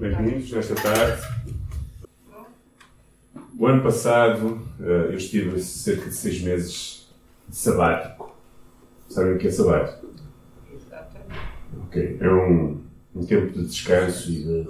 Bem-vindos 0.00 0.50
nesta 0.50 0.74
tarde. 0.76 1.20
O 3.58 3.66
ano 3.66 3.82
passado 3.82 4.66
eh, 4.80 5.08
eu 5.10 5.16
estive 5.18 5.60
cerca 5.60 6.08
de 6.08 6.14
seis 6.14 6.40
meses 6.40 7.14
de 7.46 7.54
sabático. 7.54 8.34
Sabem 9.10 9.34
o 9.34 9.38
que 9.38 9.48
é 9.48 9.50
sabático? 9.50 10.06
Exatamente. 10.74 11.40
Ok. 11.82 12.16
É 12.18 12.32
um, 12.32 12.82
um 13.14 13.26
tempo 13.26 13.52
de 13.52 13.66
descanso 13.66 14.32
e 14.32 14.42
de 14.42 14.66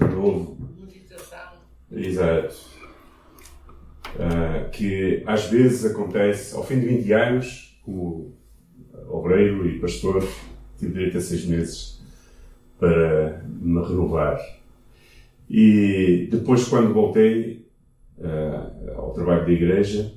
renovo. 0.00 0.56
Meditação. 0.80 1.52
Exato. 1.92 2.56
Ah, 4.18 4.70
que 4.70 5.22
às 5.26 5.50
vezes 5.50 5.84
acontece 5.84 6.56
ao 6.56 6.64
fim 6.64 6.80
de 6.80 6.86
20 6.86 7.12
anos, 7.12 7.78
como 7.84 8.34
obreiro 9.06 9.68
e 9.68 9.78
pastor, 9.78 10.26
tive 10.78 10.94
direito 10.94 11.18
a 11.18 11.20
seis 11.20 11.44
meses 11.44 11.95
para 12.78 13.42
me 13.46 13.82
renovar. 13.82 14.40
E 15.48 16.28
depois, 16.30 16.66
quando 16.68 16.92
voltei 16.92 17.66
ah, 18.22 18.70
ao 18.96 19.12
trabalho 19.12 19.44
da 19.44 19.52
igreja, 19.52 20.12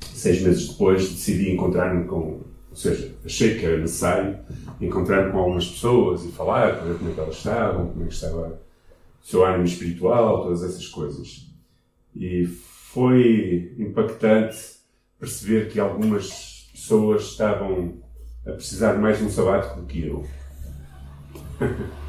seis 0.00 0.42
meses 0.42 0.68
depois, 0.68 1.08
decidi 1.08 1.50
encontrar-me 1.50 2.04
com. 2.06 2.40
Ou 2.70 2.76
seja, 2.76 3.12
achei 3.24 3.58
que 3.58 3.66
era 3.66 3.78
necessário 3.78 4.38
encontrar-me 4.80 5.32
com 5.32 5.38
algumas 5.38 5.68
pessoas 5.68 6.24
e 6.24 6.28
falar, 6.28 6.76
para 6.76 6.86
ver 6.86 6.98
como 6.98 7.10
é 7.10 7.14
que 7.14 7.20
elas 7.20 7.36
estavam, 7.36 7.88
como 7.88 8.04
é 8.04 8.06
que 8.06 8.14
estava 8.14 8.60
o 9.20 9.26
seu 9.26 9.44
ânimo 9.44 9.64
espiritual, 9.64 10.44
todas 10.44 10.62
essas 10.62 10.86
coisas. 10.86 11.48
E 12.14 12.46
foi 12.46 13.74
impactante 13.76 14.56
perceber 15.18 15.68
que 15.68 15.80
algumas 15.80 16.68
pessoas 16.72 17.22
estavam 17.24 17.94
a 18.46 18.52
precisar 18.52 18.94
mais 18.98 19.18
de 19.18 19.24
um 19.24 19.30
sabático 19.30 19.80
do 19.80 19.86
que 19.86 20.06
eu. 20.06 20.24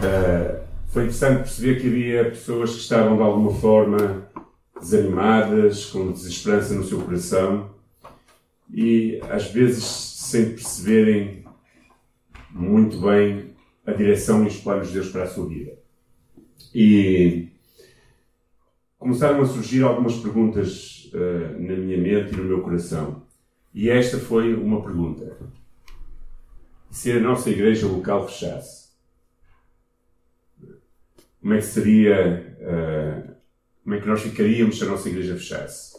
Eh, 0.00 0.62
foi 0.88 1.02
interessante 1.02 1.38
perceber 1.38 1.80
que 1.80 1.88
havia 1.88 2.24
pessoas 2.26 2.70
que 2.70 2.78
estavam 2.78 3.16
de 3.16 3.22
alguma 3.22 3.52
forma 3.52 4.28
desanimadas, 4.80 5.86
com 5.86 6.12
desesperança 6.12 6.72
no 6.74 6.84
seu 6.84 7.00
coração 7.00 7.70
e 8.72 9.20
às 9.28 9.50
vezes 9.50 9.84
sem 9.84 10.50
perceberem 10.50 11.44
muito 12.50 13.00
bem 13.00 13.50
a 13.86 13.92
direção 13.92 14.44
e 14.44 14.48
os 14.48 14.56
planos 14.58 14.88
de 14.88 14.94
Deus 14.94 15.08
para 15.08 15.24
a 15.24 15.26
sua 15.26 15.48
vida. 15.48 15.72
E 16.74 17.48
começaram 18.98 19.40
a 19.40 19.46
surgir 19.46 19.82
algumas 19.82 20.16
perguntas 20.16 21.10
uh, 21.14 21.60
na 21.60 21.76
minha 21.76 21.98
mente 21.98 22.34
e 22.34 22.36
no 22.36 22.44
meu 22.44 22.60
coração. 22.60 23.22
E 23.74 23.88
esta 23.88 24.18
foi 24.18 24.54
uma 24.54 24.82
pergunta: 24.82 25.36
se 26.90 27.12
a 27.12 27.20
nossa 27.20 27.50
igreja 27.50 27.86
local 27.86 28.28
fechasse, 28.28 28.88
como 31.40 31.54
é 31.54 31.58
que 31.58 31.64
seria, 31.64 32.56
uh, 32.60 33.34
como 33.84 33.94
é 33.94 34.00
que 34.00 34.06
nós 34.06 34.22
ficaríamos 34.22 34.78
se 34.78 34.84
a 34.84 34.88
nossa 34.88 35.08
igreja 35.08 35.36
fechasse? 35.36 35.96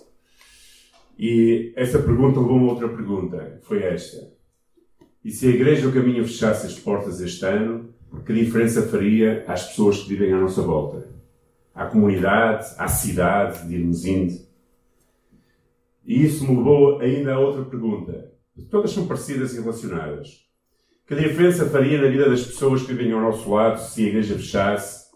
E 1.17 1.73
essa 1.75 1.99
pergunta 1.99 2.39
levou 2.39 2.59
a 2.59 2.71
outra 2.73 2.89
pergunta, 2.89 3.59
foi 3.63 3.83
esta: 3.83 4.31
e 5.23 5.31
se 5.31 5.47
a 5.47 5.49
igreja 5.49 5.87
do 5.87 5.93
caminho 5.93 6.25
fechasse 6.25 6.65
as 6.65 6.79
portas 6.79 7.19
este 7.19 7.45
ano, 7.45 7.93
que 8.25 8.33
diferença 8.33 8.87
faria 8.87 9.43
às 9.47 9.67
pessoas 9.67 9.99
que 9.99 10.09
vivem 10.09 10.33
à 10.33 10.39
nossa 10.39 10.61
volta? 10.61 11.07
À 11.73 11.85
comunidade, 11.85 12.73
à 12.77 12.87
cidade 12.87 13.67
de 13.67 13.75
Irmesinde? 13.75 14.47
E 16.05 16.23
isso 16.23 16.43
me 16.43 16.57
levou 16.57 16.99
ainda 16.99 17.33
a 17.33 17.39
outra 17.39 17.63
pergunta. 17.63 18.33
Todas 18.69 18.91
são 18.91 19.07
parecidas 19.07 19.53
e 19.53 19.61
relacionadas. 19.61 20.48
Que 21.09 21.15
diferença 21.15 21.67
faria 21.67 21.99
na 21.99 22.07
vida 22.07 22.29
das 22.29 22.45
pessoas 22.45 22.83
que 22.83 22.93
vivem 22.93 23.11
ao 23.13 23.19
nosso 23.19 23.49
lado 23.49 23.81
se 23.81 24.05
a 24.05 24.09
igreja 24.09 24.35
fechasse? 24.35 25.09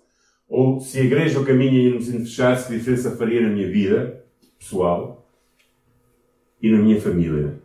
Ou 0.49 0.79
se 0.79 0.99
a 0.99 1.03
igreja 1.03 1.39
o 1.39 1.45
caminho 1.45 1.73
em 1.73 1.85
Irmesinde 1.85 2.23
fechasse, 2.23 2.67
que 2.67 2.79
diferença 2.79 3.15
faria 3.15 3.41
na 3.41 3.49
minha 3.49 3.69
vida 3.69 4.25
pessoal 4.57 5.29
e 6.59 6.71
na 6.71 6.79
minha 6.79 6.99
família? 6.99 7.59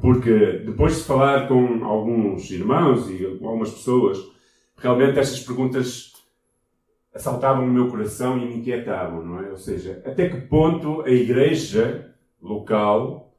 Porque 0.00 0.62
depois 0.64 0.96
de 0.96 1.04
falar 1.04 1.48
com 1.48 1.84
alguns 1.84 2.50
irmãos 2.50 3.10
e 3.10 3.26
algumas 3.26 3.70
pessoas, 3.70 4.16
realmente 4.78 5.18
estas 5.18 5.40
perguntas 5.40 6.14
assaltavam 7.12 7.66
o 7.66 7.70
meu 7.70 7.88
coração 7.88 8.38
e 8.38 8.46
me 8.46 8.56
inquietavam, 8.56 9.22
não 9.22 9.38
é? 9.38 9.50
Ou 9.50 9.58
seja, 9.58 10.02
até 10.06 10.30
que 10.30 10.40
ponto 10.40 11.02
a 11.02 11.10
igreja 11.10 12.14
local 12.40 13.33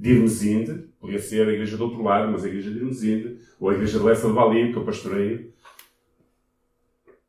de 0.00 0.12
Irmesinde, 0.12 0.88
podia 0.98 1.18
ser 1.18 1.46
a 1.46 1.52
igreja 1.52 1.76
do 1.76 1.84
outro 1.84 2.02
lado, 2.02 2.32
mas 2.32 2.42
a 2.42 2.48
igreja 2.48 2.70
de 2.70 2.78
Irmesinde, 2.78 3.38
ou 3.60 3.68
a 3.68 3.74
igreja 3.74 3.98
de 3.98 4.04
Lessa 4.06 4.28
de 4.28 4.32
Valim, 4.32 4.72
que 4.72 4.78
eu 4.78 4.84
pastoreio, 4.84 5.52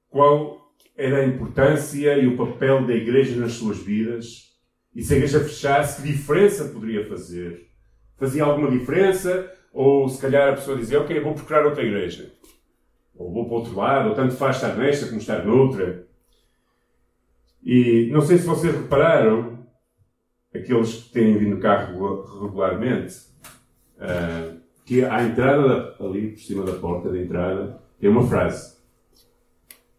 qual 0.09 0.73
era 0.95 1.17
a 1.17 1.25
importância 1.25 2.17
e 2.17 2.27
o 2.27 2.37
papel 2.37 2.87
da 2.87 2.93
igreja 2.93 3.35
nas 3.35 3.53
suas 3.53 3.77
vidas? 3.77 4.55
E 4.95 5.03
se 5.03 5.13
a 5.13 5.17
igreja 5.17 5.41
fechasse, 5.41 6.01
que 6.01 6.07
diferença 6.07 6.69
poderia 6.69 7.05
fazer? 7.05 7.67
Fazia 8.17 8.45
alguma 8.45 8.71
diferença? 8.71 9.51
Ou 9.73 10.07
se 10.07 10.21
calhar 10.21 10.49
a 10.49 10.53
pessoa 10.53 10.77
dizia, 10.77 11.01
ok, 11.01 11.19
vou 11.19 11.33
procurar 11.33 11.65
outra 11.65 11.83
igreja. 11.83 12.31
Ou 13.13 13.33
vou 13.33 13.45
para 13.47 13.55
outro 13.55 13.75
lado, 13.75 14.09
ou 14.09 14.15
tanto 14.15 14.33
faz 14.33 14.55
estar 14.55 14.77
nesta 14.77 15.07
como 15.07 15.19
estar 15.19 15.45
noutra. 15.45 16.07
E 17.61 18.09
não 18.13 18.21
sei 18.21 18.37
se 18.37 18.45
vocês 18.45 18.73
repararam, 18.73 19.60
aqueles 20.53 21.03
que 21.03 21.09
têm 21.09 21.37
vindo 21.37 21.59
cá 21.59 21.85
regularmente, 21.85 23.15
uh, 23.97 24.59
que 24.85 25.03
à 25.03 25.23
entrada, 25.23 25.95
ali 25.99 26.31
por 26.31 26.39
cima 26.39 26.63
da 26.65 26.73
porta 26.73 27.09
da 27.09 27.17
entrada, 27.17 27.81
tem 27.99 28.09
uma 28.09 28.27
frase. 28.27 28.77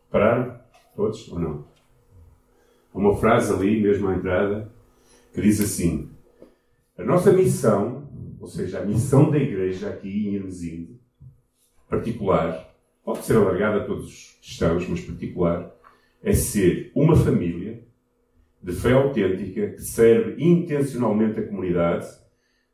Repararam? 0.07 0.61
Todos 0.95 1.29
ou 1.29 1.39
não? 1.39 1.65
Há 2.93 2.99
uma 2.99 3.17
frase 3.17 3.53
ali, 3.53 3.81
mesmo 3.81 4.09
à 4.09 4.15
entrada, 4.15 4.71
que 5.33 5.41
diz 5.41 5.61
assim: 5.61 6.11
A 6.99 7.05
nossa 7.05 7.33
missão, 7.33 8.07
ou 8.39 8.47
seja, 8.47 8.81
a 8.81 8.85
missão 8.85 9.31
da 9.31 9.39
igreja 9.39 9.89
aqui 9.89 10.29
em 10.29 10.35
Hermesinde, 10.35 11.01
particular, 11.89 12.71
pode 13.03 13.25
ser 13.25 13.37
alargada 13.37 13.79
a 13.79 13.87
todos 13.87 14.07
os 14.07 14.39
cristãos, 14.41 14.87
mas 14.87 15.01
particular, 15.01 15.75
é 16.23 16.33
ser 16.33 16.93
uma 16.95 17.17
família 17.17 17.62
de 18.63 18.73
fé 18.73 18.93
autêntica 18.93 19.71
que 19.71 19.83
serve 19.83 20.43
intencionalmente 20.43 21.41
a 21.41 21.47
comunidade, 21.47 22.07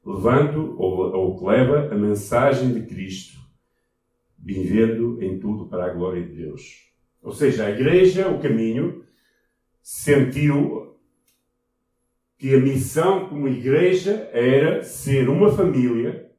levando 0.04 0.78
ou, 0.78 1.12
ou 1.14 1.38
que 1.38 1.44
leva 1.46 1.92
a 1.92 1.96
mensagem 1.96 2.74
de 2.74 2.82
Cristo, 2.82 3.38
vivendo 4.38 5.22
em 5.22 5.38
tudo 5.38 5.66
para 5.66 5.86
a 5.86 5.94
glória 5.94 6.22
de 6.22 6.34
Deus. 6.34 6.92
Ou 7.22 7.32
seja, 7.32 7.66
a 7.66 7.70
igreja, 7.70 8.28
o 8.28 8.40
caminho, 8.40 9.02
sentiu 9.82 10.96
que 12.36 12.54
a 12.54 12.60
missão 12.60 13.28
como 13.28 13.48
igreja 13.48 14.30
era 14.32 14.84
ser 14.84 15.28
uma 15.28 15.50
família 15.50 16.30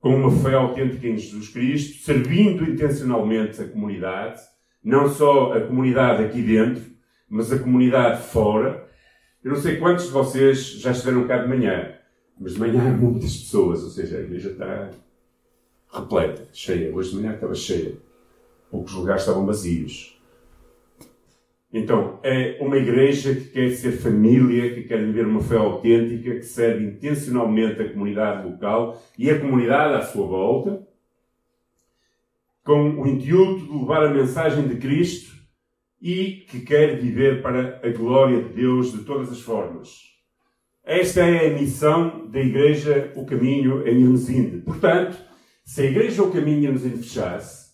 com 0.00 0.16
uma 0.16 0.30
fé 0.30 0.54
autêntica 0.54 1.06
em 1.06 1.16
Jesus 1.16 1.48
Cristo, 1.48 2.02
servindo 2.04 2.68
intencionalmente 2.68 3.62
a 3.62 3.68
comunidade, 3.68 4.40
não 4.82 5.08
só 5.08 5.52
a 5.52 5.60
comunidade 5.66 6.24
aqui 6.24 6.42
dentro, 6.42 6.93
mas 7.28 7.52
a 7.52 7.58
comunidade 7.58 8.22
fora. 8.22 8.88
Eu 9.42 9.52
não 9.52 9.60
sei 9.60 9.76
quantos 9.76 10.06
de 10.06 10.10
vocês 10.10 10.80
já 10.80 10.90
estiveram 10.90 11.26
cá 11.26 11.38
de 11.38 11.48
manhã, 11.48 11.94
mas 12.38 12.54
de 12.54 12.60
manhã 12.60 12.88
há 12.88 12.96
muitas 12.96 13.36
pessoas, 13.36 13.82
ou 13.82 13.90
seja, 13.90 14.18
a 14.18 14.20
igreja 14.20 14.50
está 14.50 14.90
repleta, 15.92 16.48
cheia. 16.52 16.94
Hoje 16.94 17.10
de 17.10 17.16
manhã 17.16 17.34
estava 17.34 17.54
cheia. 17.54 17.96
Poucos 18.70 18.92
lugares 18.94 19.22
estavam 19.22 19.46
vazios. 19.46 20.14
Então, 21.72 22.20
é 22.22 22.56
uma 22.60 22.76
igreja 22.76 23.34
que 23.34 23.46
quer 23.46 23.70
ser 23.70 23.92
família, 23.92 24.72
que 24.74 24.84
quer 24.84 25.04
viver 25.04 25.26
uma 25.26 25.40
fé 25.40 25.56
autêntica, 25.56 26.36
que 26.36 26.44
serve 26.44 26.84
intencionalmente 26.84 27.82
a 27.82 27.92
comunidade 27.92 28.48
local 28.48 29.02
e 29.18 29.28
a 29.28 29.40
comunidade 29.40 29.94
à 29.94 30.02
sua 30.02 30.24
volta, 30.24 30.86
com 32.62 33.00
o 33.00 33.06
intuito 33.08 33.66
de 33.66 33.76
levar 33.76 34.06
a 34.06 34.14
mensagem 34.14 34.68
de 34.68 34.76
Cristo 34.76 35.33
e 36.04 36.44
que 36.50 36.60
quer 36.60 37.00
viver 37.00 37.40
para 37.40 37.80
a 37.82 37.88
glória 37.88 38.42
de 38.42 38.50
Deus 38.50 38.92
de 38.92 39.04
todas 39.04 39.32
as 39.32 39.40
formas. 39.40 40.02
Esta 40.84 41.20
é 41.22 41.46
a 41.46 41.58
missão 41.58 42.28
da 42.28 42.40
Igreja 42.40 43.10
O 43.16 43.24
Caminho 43.24 43.88
em 43.88 44.02
Irmesinde. 44.02 44.58
Portanto, 44.58 45.16
se 45.64 45.80
a 45.80 45.86
Igreja 45.86 46.22
O 46.22 46.30
Caminho 46.30 46.58
em 46.58 46.64
Irmesinde 46.64 46.98
fechasse, 46.98 47.72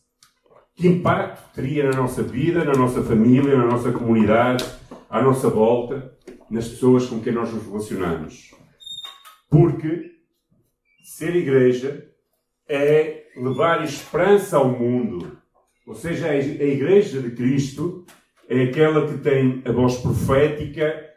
que 0.77 0.87
impacto 0.87 1.53
teria 1.53 1.91
na 1.91 1.97
nossa 1.97 2.23
vida, 2.23 2.65
na 2.65 2.75
nossa 2.75 3.03
família, 3.03 3.56
na 3.56 3.67
nossa 3.67 3.91
comunidade, 3.91 4.65
à 5.09 5.21
nossa 5.21 5.50
volta, 5.50 6.17
nas 6.49 6.69
pessoas 6.69 7.06
com 7.06 7.21
quem 7.21 7.33
nós 7.33 7.53
nos 7.53 7.67
relacionamos. 7.67 8.55
Porque 9.50 10.09
ser 11.03 11.35
igreja 11.35 12.09
é 12.69 13.25
levar 13.37 13.83
esperança 13.83 14.56
ao 14.56 14.69
mundo. 14.69 15.37
Ou 15.85 15.97
seja, 15.97 16.29
a 16.29 16.37
igreja 16.37 17.21
de 17.21 17.33
Cristo 17.33 18.06
é 18.50 18.64
aquela 18.64 19.06
que 19.06 19.19
tem 19.19 19.62
a 19.64 19.70
voz 19.70 19.97
profética, 19.99 21.08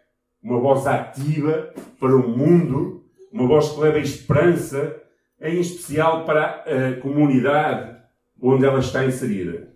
uma 0.42 0.60
voz 0.60 0.86
ativa 0.86 1.74
para 2.00 2.16
o 2.16 2.30
mundo, 2.30 3.04
uma 3.32 3.48
voz 3.48 3.70
que 3.70 3.80
leva 3.80 3.98
esperança, 3.98 5.02
em 5.42 5.60
especial 5.60 6.26
para 6.26 6.64
a 6.64 7.02
comunidade 7.02 7.98
onde 8.40 8.64
ela 8.66 8.80
está 8.80 9.04
inserida. 9.04 9.70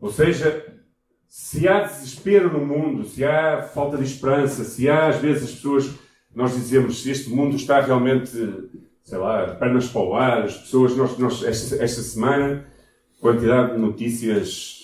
Ou 0.00 0.10
seja, 0.10 0.66
se 1.28 1.68
há 1.68 1.84
desespero 1.84 2.52
no 2.52 2.66
mundo, 2.66 3.04
se 3.04 3.24
há 3.24 3.62
falta 3.62 3.96
de 3.96 4.04
esperança, 4.04 4.64
se 4.64 4.90
há 4.90 5.06
às 5.06 5.18
vezes 5.18 5.44
as 5.44 5.52
pessoas, 5.52 5.94
nós 6.34 6.54
dizemos, 6.54 7.04
se 7.04 7.10
este 7.12 7.30
mundo 7.30 7.54
está 7.54 7.80
realmente, 7.80 8.30
sei 9.04 9.18
lá, 9.18 9.54
pernas 9.54 9.86
para 9.86 10.02
o 10.02 10.14
ar, 10.16 10.42
as 10.42 10.56
pessoas, 10.56 10.96
nós, 10.96 11.16
nós 11.18 11.44
esta, 11.44 11.76
esta 11.76 12.02
semana, 12.02 12.66
quantidade 13.20 13.74
de 13.74 13.78
notícias. 13.78 14.81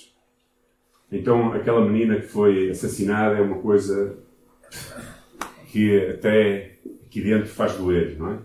Então, 1.11 1.53
aquela 1.53 1.85
menina 1.85 2.21
que 2.21 2.27
foi 2.27 2.71
assassinada 2.71 3.39
é 3.39 3.41
uma 3.41 3.59
coisa 3.59 4.19
que 5.69 6.07
até 6.07 6.79
aqui 7.07 7.23
dentro 7.23 7.49
faz 7.49 7.75
doer, 7.77 8.19
não 8.19 8.33
é? 8.33 8.39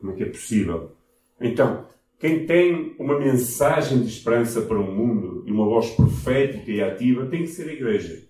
Como 0.00 0.12
é 0.12 0.16
que 0.16 0.22
é 0.22 0.26
possível? 0.26 0.92
Então, 1.40 1.86
quem 2.18 2.46
tem 2.46 2.94
uma 2.98 3.18
mensagem 3.18 4.00
de 4.00 4.08
esperança 4.08 4.62
para 4.62 4.78
o 4.78 4.90
mundo 4.90 5.44
e 5.46 5.52
uma 5.52 5.66
voz 5.66 5.90
profética 5.90 6.70
e 6.70 6.82
ativa 6.82 7.26
tem 7.26 7.42
que 7.42 7.48
ser 7.48 7.68
a 7.68 7.72
igreja. 7.72 8.22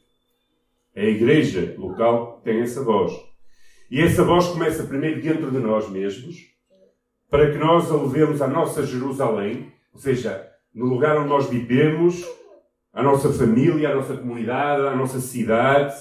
É 0.94 1.02
a 1.02 1.10
igreja 1.10 1.74
local 1.78 2.38
que 2.38 2.44
tem 2.44 2.60
essa 2.60 2.82
voz. 2.82 3.12
E 3.90 4.00
essa 4.00 4.24
voz 4.24 4.48
começa 4.48 4.84
primeiro 4.84 5.20
dentro 5.20 5.50
de 5.50 5.58
nós 5.58 5.88
mesmos, 5.88 6.36
para 7.30 7.52
que 7.52 7.58
nós 7.58 7.90
a 7.90 7.96
levemos 7.96 8.42
à 8.42 8.48
nossa 8.48 8.84
Jerusalém, 8.84 9.72
ou 9.92 10.00
seja, 10.00 10.48
no 10.74 10.86
lugar 10.86 11.16
onde 11.16 11.28
nós 11.28 11.48
vivemos, 11.48 12.24
à 12.94 13.02
nossa 13.02 13.32
família, 13.32 13.90
à 13.90 13.94
nossa 13.94 14.16
comunidade, 14.16 14.86
à 14.86 14.94
nossa 14.94 15.20
cidade, 15.20 15.94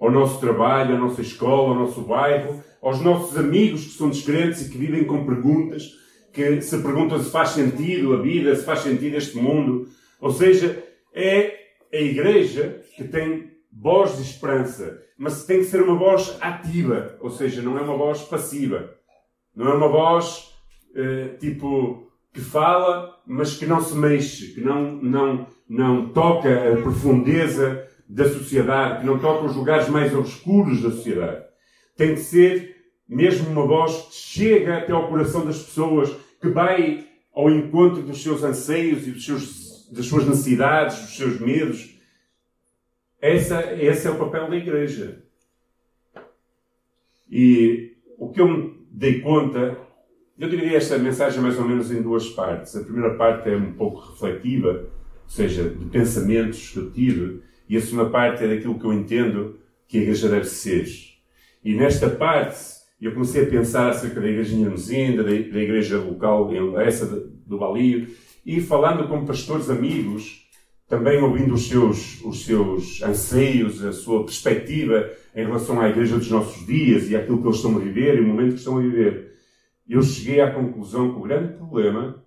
ao 0.00 0.10
nosso 0.10 0.40
trabalho, 0.40 0.96
à 0.96 0.98
nossa 0.98 1.22
escola, 1.22 1.70
ao 1.70 1.80
nosso 1.80 2.00
bairro, 2.02 2.62
aos 2.82 3.00
nossos 3.00 3.38
amigos 3.38 3.84
que 3.84 3.92
são 3.92 4.10
descrentes 4.10 4.66
e 4.66 4.70
que 4.70 4.76
vivem 4.76 5.04
com 5.04 5.24
perguntas 5.24 6.02
que 6.32 6.62
se 6.62 6.78
perguntam 6.82 7.22
se 7.22 7.30
faz 7.30 7.50
sentido 7.50 8.14
a 8.14 8.22
vida, 8.22 8.56
se 8.56 8.64
faz 8.64 8.80
sentido 8.80 9.16
este 9.16 9.36
mundo. 9.36 9.88
Ou 10.20 10.30
seja, 10.30 10.82
é 11.14 11.58
a 11.92 11.98
igreja 11.98 12.80
que 12.96 13.04
tem 13.04 13.52
voz 13.70 14.16
de 14.16 14.22
esperança, 14.22 15.02
mas 15.18 15.44
tem 15.44 15.58
que 15.58 15.66
ser 15.66 15.82
uma 15.82 15.94
voz 15.94 16.36
ativa, 16.40 17.16
ou 17.20 17.30
seja, 17.30 17.60
não 17.60 17.78
é 17.78 17.82
uma 17.82 17.96
voz 17.96 18.22
passiva. 18.22 18.94
Não 19.54 19.68
é 19.68 19.74
uma 19.74 19.88
voz 19.88 20.54
eh, 20.94 21.36
tipo 21.38 22.10
que 22.32 22.40
fala, 22.40 23.20
mas 23.26 23.56
que 23.56 23.66
não 23.66 23.80
se 23.80 23.94
mexe, 23.94 24.54
que 24.54 24.60
não, 24.60 24.92
não, 24.96 25.46
não 25.68 26.08
toca 26.08 26.72
a 26.72 26.76
profundeza 26.80 27.86
da 28.08 28.28
sociedade, 28.28 29.00
que 29.00 29.06
não 29.06 29.18
toca 29.18 29.46
os 29.46 29.56
lugares 29.56 29.88
mais 29.88 30.14
obscuros 30.14 30.82
da 30.82 30.90
sociedade. 30.90 31.44
Tem 31.96 32.14
que 32.14 32.20
ser 32.20 32.72
mesmo 33.08 33.50
uma 33.50 33.66
voz 33.66 34.06
que 34.08 34.14
chega 34.14 34.78
até 34.78 34.92
ao 34.92 35.08
coração 35.08 35.44
das 35.44 35.62
pessoas, 35.62 36.10
que 36.40 36.48
vai 36.48 37.06
ao 37.34 37.50
encontro 37.50 38.02
dos 38.02 38.22
seus 38.22 38.42
anseios 38.42 39.06
e 39.06 39.12
dos 39.12 39.24
seus, 39.24 39.90
das 39.90 40.06
suas 40.06 40.26
necessidades, 40.26 41.00
dos 41.00 41.16
seus 41.16 41.40
medos. 41.40 41.98
Essa, 43.20 43.74
esse 43.74 44.06
é 44.06 44.10
o 44.10 44.18
papel 44.18 44.48
da 44.48 44.56
igreja. 44.56 45.22
E 47.30 47.96
o 48.18 48.30
que 48.30 48.40
eu 48.40 48.48
me 48.48 48.86
dei 48.90 49.20
conta, 49.20 49.78
eu 50.38 50.48
dividi 50.48 50.74
esta 50.74 50.98
mensagem 50.98 51.40
mais 51.40 51.58
ou 51.58 51.66
menos 51.66 51.90
em 51.90 52.02
duas 52.02 52.28
partes. 52.28 52.74
A 52.76 52.80
primeira 52.80 53.14
parte 53.14 53.48
é 53.48 53.56
um 53.56 53.72
pouco 53.72 54.00
refletiva, 54.00 54.88
ou 55.24 55.28
seja, 55.28 55.68
de 55.68 55.84
pensamentos 55.86 56.70
que 56.70 56.78
eu 56.78 56.90
tive, 56.90 57.42
e 57.68 57.76
a 57.76 57.80
segunda 57.80 58.10
parte 58.10 58.44
é 58.44 58.48
daquilo 58.48 58.78
que 58.78 58.84
eu 58.84 58.92
entendo 58.92 59.58
que 59.86 59.98
a 59.98 60.02
igreja 60.02 60.28
deve 60.28 60.46
ser. 60.46 60.86
E 61.64 61.74
nesta 61.74 62.08
parte, 62.08 62.58
eu 63.00 63.12
comecei 63.12 63.44
a 63.44 63.46
pensar 63.46 63.90
acerca 63.90 64.20
da 64.20 64.28
igreja 64.28 64.56
Hermesinda, 64.56 65.22
da, 65.22 65.30
igreja 65.32 65.98
local 65.98 66.50
essa 66.80 67.06
do 67.46 67.58
Balio, 67.58 68.08
e 68.44 68.60
falando 68.60 69.08
com 69.08 69.24
pastores 69.24 69.70
amigos, 69.70 70.46
também 70.88 71.22
ouvindo 71.22 71.54
os 71.54 71.68
seus, 71.68 72.22
os 72.22 72.44
seus 72.44 73.02
anseios, 73.02 73.84
a 73.84 73.92
sua 73.92 74.24
perspectiva 74.24 75.10
em 75.34 75.44
relação 75.46 75.80
à 75.80 75.88
igreja 75.88 76.18
dos 76.18 76.30
nossos 76.30 76.66
dias 76.66 77.10
e 77.10 77.16
àquilo 77.16 77.40
que 77.40 77.46
eles 77.46 77.56
estão 77.56 77.76
a 77.76 77.80
viver 77.80 78.18
e 78.18 78.20
o 78.20 78.26
momento 78.26 78.52
que 78.52 78.58
estão 78.58 78.78
a 78.78 78.80
viver. 78.80 79.31
Eu 79.88 80.02
cheguei 80.02 80.40
à 80.40 80.52
conclusão 80.52 81.12
que 81.12 81.18
o 81.18 81.22
grande 81.22 81.54
problema 81.54 82.24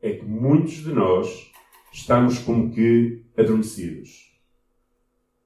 é 0.00 0.12
que 0.12 0.24
muitos 0.24 0.74
de 0.74 0.92
nós 0.92 1.52
estamos 1.92 2.38
como 2.38 2.72
que 2.72 3.24
adormecidos. 3.36 4.32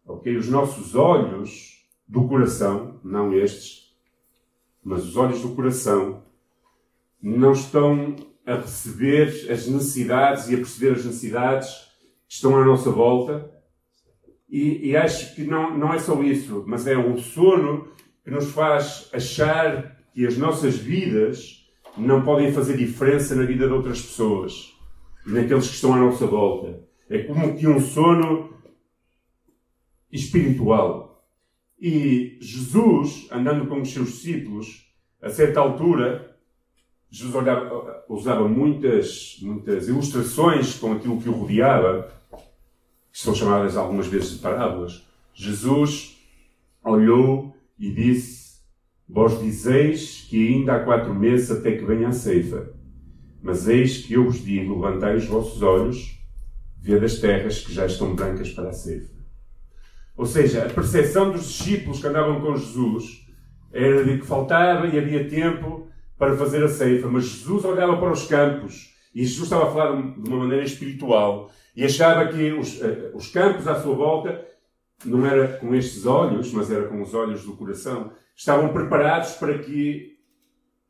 Ok? 0.07 0.37
Os 0.37 0.49
nossos 0.49 0.95
olhos 0.95 1.87
do 2.07 2.27
coração, 2.27 3.01
não 3.05 3.33
estes, 3.33 3.95
mas 4.83 5.05
os 5.05 5.17
olhos 5.17 5.43
do 5.43 5.55
coração 5.55 6.23
não 7.21 7.53
estão 7.53 8.17
a 8.47 8.55
receber 8.55 9.29
as 9.51 9.67
necessidades 9.67 10.49
e 10.49 10.55
a 10.55 10.59
perceber 10.59 10.93
as 10.93 11.05
necessidades 11.05 11.69
que 12.27 12.35
estão 12.35 12.57
à 12.57 12.65
nossa 12.65 12.91
volta. 12.91 13.51
E, 14.49 14.89
e 14.89 14.97
acho 14.97 15.35
que 15.35 15.45
não, 15.45 15.77
não 15.77 15.93
é 15.93 15.99
só 15.99 16.23
isso, 16.23 16.65
mas 16.67 16.87
é 16.87 16.97
um 16.97 17.19
sono 17.19 17.93
que 18.25 18.31
nos 18.31 18.51
faz 18.51 19.11
achar 19.13 19.98
que 20.19 20.27
as 20.27 20.37
nossas 20.37 20.77
vidas 20.77 21.65
não 21.97 22.25
podem 22.25 22.53
fazer 22.53 22.77
diferença 22.77 23.37
na 23.37 23.45
vida 23.45 23.69
de 23.69 23.73
outras 23.73 24.03
pessoas 24.03 24.75
e 25.25 25.31
naqueles 25.31 25.69
que 25.69 25.75
estão 25.75 25.95
à 25.95 25.97
nossa 25.97 26.27
volta. 26.27 26.83
É 27.09 27.23
como 27.23 27.57
que 27.57 27.69
um 27.69 27.81
sono 27.81 28.53
espiritual. 30.11 31.25
E 31.81 32.37
Jesus, 32.41 33.29
andando 33.31 33.69
com 33.69 33.81
os 33.81 33.93
seus 33.93 34.09
discípulos, 34.09 34.93
a 35.23 35.31
certa 35.31 35.61
altura, 35.61 36.37
Jesus 37.09 37.37
olhava, 37.37 38.05
usava 38.09 38.49
muitas, 38.49 39.39
muitas 39.41 39.87
ilustrações 39.87 40.75
com 40.81 40.95
aquilo 40.95 41.21
que 41.21 41.29
o 41.29 41.33
rodeava, 41.33 42.13
que 43.13 43.21
são 43.21 43.37
chamadas 43.37 43.77
algumas 43.77 44.09
vezes 44.09 44.33
de 44.33 44.39
parábolas. 44.39 45.07
Jesus 45.33 46.19
olhou 46.83 47.55
e 47.79 47.93
disse: 47.93 48.38
Vós 49.09 49.41
dizeis 49.41 50.27
que 50.29 50.49
ainda 50.49 50.75
há 50.75 50.85
quatro 50.85 51.15
meses 51.15 51.51
até 51.51 51.73
que 51.73 51.85
venha 51.85 52.09
a 52.09 52.13
ceifa. 52.13 52.71
Mas 53.43 53.67
eis 53.67 53.99
que 53.99 54.15
eu 54.15 54.25
vos 54.25 54.45
digo: 54.45 54.75
levantai 54.75 55.17
os 55.17 55.25
vossos 55.25 55.63
olhos, 55.63 56.21
vede 56.79 57.07
as 57.07 57.19
terras 57.19 57.61
que 57.61 57.73
já 57.73 57.87
estão 57.87 58.15
brancas 58.15 58.51
para 58.51 58.69
a 58.69 58.73
ceifa. 58.73 59.17
Ou 60.17 60.27
seja, 60.27 60.67
a 60.67 60.69
percepção 60.69 61.31
dos 61.31 61.47
discípulos 61.47 62.01
que 62.01 62.07
andavam 62.07 62.41
com 62.41 62.57
Jesus 62.57 63.27
era 63.73 64.05
de 64.05 64.19
que 64.19 64.27
faltava 64.27 64.87
e 64.87 64.99
havia 64.99 65.29
tempo 65.29 65.89
para 66.19 66.37
fazer 66.37 66.63
a 66.65 66.69
ceifa, 66.69 67.09
mas 67.09 67.25
Jesus 67.25 67.65
olhava 67.65 67.97
para 67.97 68.11
os 68.11 68.27
campos 68.27 68.95
e 69.15 69.25
Jesus 69.25 69.45
estava 69.45 69.69
a 69.69 69.73
falar 69.73 70.03
de 70.03 70.29
uma 70.29 70.39
maneira 70.39 70.65
espiritual 70.65 71.51
e 71.77 71.85
achava 71.85 72.27
que 72.27 72.53
os, 72.53 72.83
eh, 72.83 73.13
os 73.15 73.29
campos 73.29 73.69
à 73.69 73.81
sua 73.81 73.95
volta 73.95 74.45
não 75.05 75.25
era 75.25 75.59
com 75.59 75.75
estes 75.75 76.07
olhos, 76.07 76.53
mas 76.53 76.71
era 76.71 76.89
com 76.89 77.01
os 77.01 77.15
olhos 77.15 77.45
do 77.45 77.57
coração, 77.57 78.13
estavam 78.35 78.73
preparados 78.73 79.33
para 79.33 79.59
que 79.59 80.19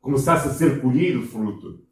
começasse 0.01 0.47
a 0.47 0.51
ser 0.51 0.81
colhido 0.81 1.21
fruto. 1.21 1.83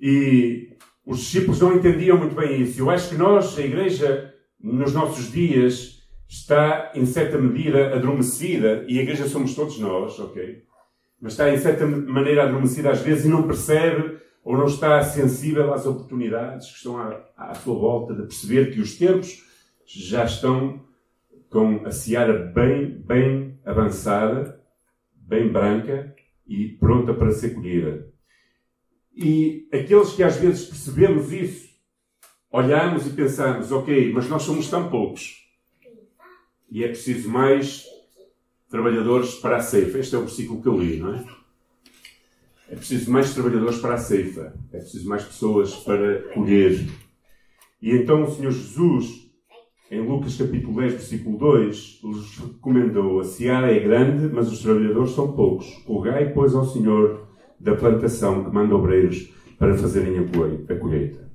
E 0.00 0.76
os 1.04 1.18
discípulos 1.18 1.60
não 1.60 1.74
entendiam 1.74 2.18
muito 2.18 2.34
bem 2.34 2.62
isso. 2.62 2.80
Eu 2.80 2.90
acho 2.90 3.08
que 3.08 3.16
nós, 3.16 3.58
a 3.58 3.62
igreja, 3.62 4.34
nos 4.60 4.92
nossos 4.92 5.30
dias 5.30 6.02
está, 6.28 6.92
em 6.94 7.04
certa 7.04 7.38
medida, 7.38 7.94
adormecida, 7.94 8.84
e 8.88 8.98
a 8.98 9.02
igreja 9.02 9.28
somos 9.28 9.54
todos 9.54 9.78
nós, 9.78 10.18
ok? 10.18 10.64
Mas 11.20 11.34
está, 11.34 11.52
em 11.52 11.58
certa 11.58 11.86
maneira, 11.86 12.44
adormecida 12.44 12.90
às 12.90 13.00
vezes 13.00 13.26
e 13.26 13.28
não 13.28 13.46
percebe 13.46 14.18
ou 14.44 14.56
não 14.56 14.66
está 14.66 15.00
sensível 15.02 15.72
às 15.72 15.86
oportunidades 15.86 16.68
que 16.68 16.76
estão 16.76 16.98
à, 16.98 17.20
à 17.36 17.54
sua 17.54 17.74
volta, 17.74 18.14
de 18.14 18.22
perceber 18.22 18.72
que 18.72 18.80
os 18.80 18.96
tempos 18.96 19.44
já 19.86 20.24
estão 20.24 20.84
com 21.50 21.84
a 21.84 21.90
seara 21.90 22.32
bem, 22.32 22.90
bem 22.90 23.60
avançada, 23.64 24.60
bem 25.14 25.48
branca 25.52 26.14
e 26.46 26.68
pronta 26.68 27.12
para 27.12 27.30
ser 27.30 27.54
colhida. 27.54 28.10
E 29.14 29.68
aqueles 29.72 30.12
que 30.12 30.22
às 30.22 30.36
vezes 30.36 30.66
percebemos 30.66 31.30
isso, 31.32 31.68
olhamos 32.50 33.06
e 33.06 33.10
pensamos, 33.10 33.70
ok, 33.70 34.12
mas 34.12 34.28
nós 34.28 34.42
somos 34.42 34.68
tão 34.68 34.88
poucos. 34.88 35.46
E 36.70 36.82
é 36.82 36.88
preciso 36.88 37.28
mais 37.28 37.84
trabalhadores 38.70 39.34
para 39.34 39.58
a 39.58 39.60
ceifa. 39.60 39.98
Este 39.98 40.14
é 40.14 40.18
o 40.18 40.22
versículo 40.22 40.62
que 40.62 40.68
eu 40.68 40.78
li, 40.78 40.96
não 40.96 41.14
é? 41.14 41.24
É 42.70 42.74
preciso 42.74 43.10
mais 43.10 43.34
trabalhadores 43.34 43.78
para 43.78 43.94
a 43.94 43.98
ceifa. 43.98 44.54
É 44.72 44.78
preciso 44.78 45.06
mais 45.06 45.22
pessoas 45.22 45.74
para 45.76 46.22
colher. 46.32 46.88
E 47.82 47.90
então 47.90 48.22
o 48.22 48.30
Senhor 48.34 48.50
Jesus, 48.50 49.21
em 49.92 50.00
Lucas 50.00 50.38
capítulo 50.38 50.80
10, 50.80 50.92
versículo 50.94 51.36
2, 51.36 52.00
lhes 52.02 52.38
recomendou: 52.38 53.20
A 53.20 53.24
seara 53.24 53.70
é 53.70 53.78
grande, 53.78 54.26
mas 54.32 54.50
os 54.50 54.62
trabalhadores 54.62 55.10
são 55.10 55.32
poucos. 55.32 55.66
Rogai, 55.86 56.32
pois, 56.32 56.54
ao 56.54 56.64
Senhor 56.64 57.28
da 57.60 57.76
plantação 57.76 58.42
que 58.42 58.50
manda 58.50 58.74
obreiros 58.74 59.30
para 59.58 59.74
fazerem 59.74 60.18
a 60.18 60.74
colheita. 60.76 61.30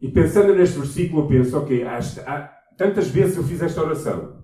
E 0.00 0.08
pensando 0.08 0.54
neste 0.54 0.78
versículo, 0.78 1.22
eu 1.22 1.26
penso, 1.26 1.56
ok, 1.56 1.82
há, 1.84 1.98
há, 1.98 2.52
tantas 2.76 3.08
vezes 3.08 3.38
eu 3.38 3.44
fiz 3.44 3.62
esta 3.62 3.82
oração. 3.82 4.36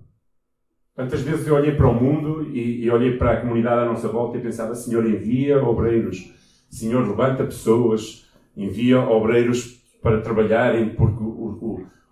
Tantas 0.95 1.21
vezes 1.21 1.45
eu 1.45 1.53
olhei 1.53 1.75
para 1.75 1.87
o 1.87 1.93
mundo 1.93 2.49
e, 2.49 2.83
e, 2.83 2.89
olhei 2.89 3.17
para 3.17 3.33
a 3.33 3.41
comunidade 3.41 3.81
à 3.81 3.85
nossa 3.85 4.07
volta 4.07 4.37
e 4.37 4.41
pensava, 4.41 4.73
Senhor, 4.73 5.05
envia 5.05 5.63
obreiros. 5.63 6.33
Senhor, 6.71 7.07
levanta 7.07 7.43
pessoas 7.43 8.25
envia 8.57 8.99
obreiros 8.99 9.83
para 10.05 10.21
trabalharem, 10.21 10.89
porque 10.89 11.23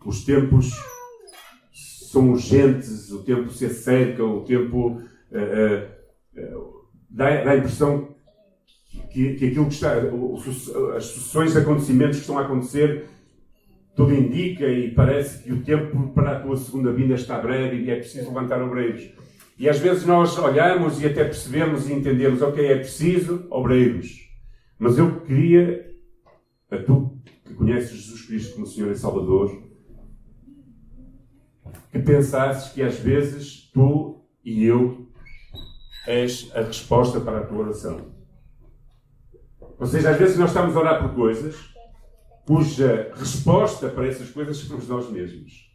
os 0.05 0.23
tempos 0.23 0.71
são 1.71 2.31
urgentes, 2.31 3.11
o 3.11 3.23
tempo 3.23 3.51
se 3.51 3.65
acerca, 3.65 4.23
o 4.23 4.41
tempo 4.41 5.01
uh, 5.31 6.37
uh, 6.37 6.87
dá, 7.09 7.43
dá, 7.43 7.51
a 7.51 7.57
impressão 7.57 8.15
que, 9.11 9.33
que 9.35 9.47
aquilo 9.47 9.67
que 9.67 9.73
está, 9.73 9.93
as 10.95 11.05
sucessões 11.05 11.53
de 11.53 11.59
acontecimentos 11.59 12.17
que 12.17 12.21
estão 12.21 12.37
a 12.37 12.43
acontecer, 12.43 13.07
tudo 13.95 14.13
indica 14.13 14.67
e 14.67 14.91
parece 14.91 15.43
que 15.43 15.51
o 15.51 15.63
tempo 15.63 16.09
para 16.09 16.37
a 16.37 16.39
tua 16.39 16.57
segunda 16.57 16.91
vinda 16.91 17.13
está 17.13 17.39
breve 17.39 17.77
e 17.77 17.91
é 17.91 17.95
preciso 17.95 18.27
levantar 18.29 18.61
obreiros. 18.61 19.09
E 19.57 19.69
às 19.69 19.79
vezes 19.79 20.05
nós 20.05 20.37
olhamos 20.37 20.99
e 21.01 21.05
até 21.05 21.23
percebemos 21.23 21.87
e 21.87 21.93
entendemos, 21.93 22.41
ok, 22.41 22.65
é 22.65 22.77
preciso 22.77 23.45
obreiros. 23.51 24.27
Mas 24.79 24.97
eu 24.97 25.21
queria, 25.21 25.93
a 26.71 26.77
tu 26.77 27.17
que 27.45 27.53
conheces 27.53 27.91
Jesus 27.91 28.25
Cristo 28.25 28.55
como 28.55 28.65
Senhor 28.65 28.91
e 28.91 28.95
Salvador, 28.95 29.62
que 31.93 31.99
pensasses 31.99 32.73
que 32.73 32.81
às 32.81 32.97
vezes 32.97 33.69
tu 33.71 34.25
e 34.43 34.65
eu 34.65 35.07
és 36.07 36.51
a 36.55 36.61
resposta 36.61 37.21
para 37.21 37.37
a 37.37 37.45
tua 37.45 37.59
oração. 37.59 38.11
Ou 39.79 39.85
seja, 39.85 40.09
às 40.09 40.17
vezes 40.17 40.37
nós 40.37 40.49
estamos 40.49 40.75
a 40.75 40.79
orar 40.79 41.01
por 41.03 41.13
coisas 41.13 41.55
cuja 42.45 43.11
resposta 43.15 43.89
para 43.89 44.07
essas 44.07 44.29
coisas 44.31 44.57
somos 44.57 44.87
nós 44.87 45.09
mesmos. 45.09 45.71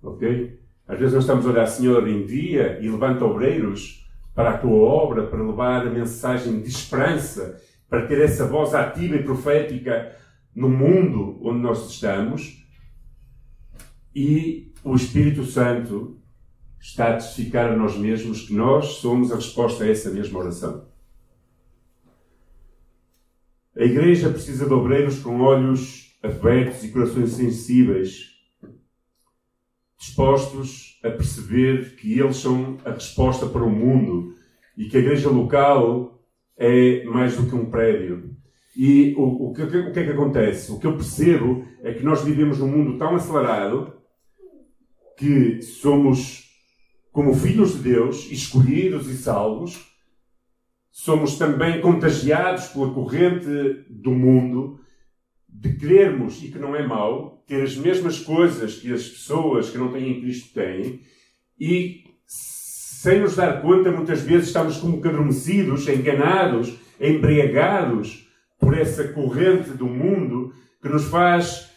Ok? 0.00 0.60
Às 0.86 0.98
vezes 0.98 1.14
nós 1.14 1.24
estamos 1.24 1.44
a 1.44 1.50
orar, 1.50 1.66
Senhor, 1.66 2.08
envia 2.08 2.78
e 2.80 2.88
levanta 2.88 3.24
obreiros 3.24 4.08
para 4.32 4.50
a 4.50 4.58
tua 4.58 4.78
obra, 4.78 5.26
para 5.26 5.42
levar 5.42 5.86
a 5.86 5.90
mensagem 5.90 6.62
de 6.62 6.68
esperança, 6.68 7.60
para 7.90 8.06
ter 8.06 8.20
essa 8.20 8.46
voz 8.46 8.74
ativa 8.74 9.16
e 9.16 9.24
profética 9.24 10.16
no 10.54 10.68
mundo 10.68 11.40
onde 11.42 11.58
nós 11.58 11.90
estamos. 11.90 12.61
E 14.14 14.72
o 14.84 14.94
Espírito 14.94 15.44
Santo 15.44 16.18
está 16.80 17.10
a 17.10 17.14
testificar 17.14 17.70
a 17.70 17.76
nós 17.76 17.96
mesmos 17.96 18.42
que 18.42 18.52
nós 18.52 18.86
somos 18.96 19.30
a 19.30 19.36
resposta 19.36 19.84
a 19.84 19.88
essa 19.88 20.10
mesma 20.10 20.40
oração. 20.40 20.86
A 23.76 23.84
Igreja 23.84 24.28
precisa 24.28 24.66
de 24.66 24.72
obreiros 24.72 25.20
com 25.20 25.40
olhos 25.40 26.18
abertos 26.22 26.84
e 26.84 26.90
corações 26.90 27.30
sensíveis, 27.30 28.32
dispostos 29.98 31.00
a 31.02 31.10
perceber 31.10 31.96
que 31.96 32.18
eles 32.18 32.36
são 32.36 32.76
a 32.84 32.90
resposta 32.90 33.46
para 33.46 33.62
o 33.62 33.70
mundo 33.70 34.34
e 34.76 34.86
que 34.86 34.96
a 34.96 35.00
Igreja 35.00 35.30
local 35.30 36.22
é 36.56 37.04
mais 37.04 37.36
do 37.36 37.46
que 37.48 37.54
um 37.54 37.70
prédio. 37.70 38.36
E 38.76 39.14
o, 39.16 39.50
o, 39.50 39.52
que, 39.52 39.62
o 39.62 39.92
que 39.92 40.00
é 40.00 40.04
que 40.04 40.10
acontece? 40.10 40.72
O 40.72 40.78
que 40.78 40.86
eu 40.86 40.96
percebo 40.96 41.64
é 41.82 41.92
que 41.92 42.04
nós 42.04 42.24
vivemos 42.24 42.58
num 42.58 42.68
mundo 42.68 42.98
tão 42.98 43.14
acelerado 43.14 44.01
que 45.16 45.62
somos, 45.62 46.50
como 47.10 47.34
filhos 47.34 47.74
de 47.74 47.90
Deus, 47.90 48.30
escolhidos 48.30 49.08
e 49.08 49.16
salvos, 49.16 49.92
somos 50.90 51.38
também 51.38 51.80
contagiados 51.80 52.66
pela 52.66 52.92
corrente 52.92 53.46
do 53.88 54.10
mundo 54.10 54.80
de 55.48 55.74
querermos, 55.74 56.42
e 56.42 56.48
que 56.48 56.58
não 56.58 56.74
é 56.74 56.86
mau, 56.86 57.42
ter 57.46 57.62
as 57.62 57.76
mesmas 57.76 58.18
coisas 58.18 58.76
que 58.76 58.92
as 58.92 59.06
pessoas 59.06 59.70
que 59.70 59.78
não 59.78 59.92
têm 59.92 60.20
Cristo 60.20 60.54
têm, 60.54 61.00
e 61.58 62.04
sem 62.26 63.20
nos 63.20 63.36
dar 63.36 63.60
conta, 63.60 63.90
muitas 63.90 64.22
vezes 64.22 64.46
estamos 64.46 64.78
como 64.78 64.96
adormecidos, 64.98 65.88
enganados, 65.88 66.78
embriagados 67.00 68.28
por 68.58 68.78
essa 68.78 69.08
corrente 69.08 69.70
do 69.70 69.86
mundo 69.86 70.54
que 70.80 70.88
nos 70.88 71.04
faz 71.06 71.70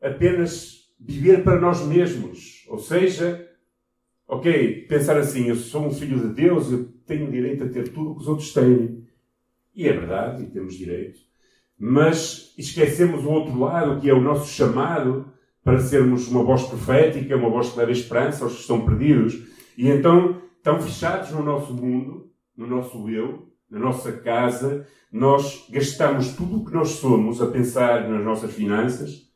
apenas 0.00 0.77
viver 0.98 1.44
para 1.44 1.60
nós 1.60 1.84
mesmos. 1.86 2.64
Ou 2.68 2.78
seja, 2.78 3.48
ok, 4.26 4.86
pensar 4.88 5.16
assim, 5.16 5.48
eu 5.48 5.56
sou 5.56 5.86
um 5.86 5.92
filho 5.92 6.18
de 6.20 6.34
Deus, 6.34 6.70
eu 6.70 6.86
tenho 7.06 7.30
direito 7.30 7.64
a 7.64 7.68
ter 7.68 7.88
tudo 7.88 8.10
o 8.10 8.14
que 8.14 8.22
os 8.22 8.28
outros 8.28 8.52
têm. 8.52 9.06
E 9.74 9.86
é 9.86 9.92
verdade, 9.92 10.42
e 10.42 10.46
temos 10.46 10.74
direito. 10.74 11.20
Mas 11.78 12.52
esquecemos 12.58 13.24
o 13.24 13.30
outro 13.30 13.58
lado, 13.58 14.00
que 14.00 14.10
é 14.10 14.14
o 14.14 14.20
nosso 14.20 14.48
chamado 14.52 15.32
para 15.62 15.78
sermos 15.78 16.28
uma 16.28 16.42
voz 16.42 16.64
profética, 16.64 17.36
uma 17.36 17.50
voz 17.50 17.70
que 17.70 17.78
leva 17.78 17.92
esperança 17.92 18.42
aos 18.42 18.54
que 18.54 18.60
estão 18.62 18.84
perdidos. 18.84 19.38
E 19.76 19.88
então, 19.88 20.42
tão 20.62 20.80
fechados 20.80 21.30
no 21.30 21.42
nosso 21.42 21.72
mundo, 21.72 22.30
no 22.56 22.66
nosso 22.66 23.08
eu, 23.08 23.48
na 23.70 23.78
nossa 23.78 24.10
casa, 24.12 24.86
nós 25.12 25.66
gastamos 25.70 26.32
tudo 26.32 26.58
o 26.58 26.64
que 26.64 26.72
nós 26.72 26.90
somos 26.90 27.40
a 27.40 27.46
pensar 27.46 28.08
nas 28.08 28.24
nossas 28.24 28.52
finanças, 28.52 29.27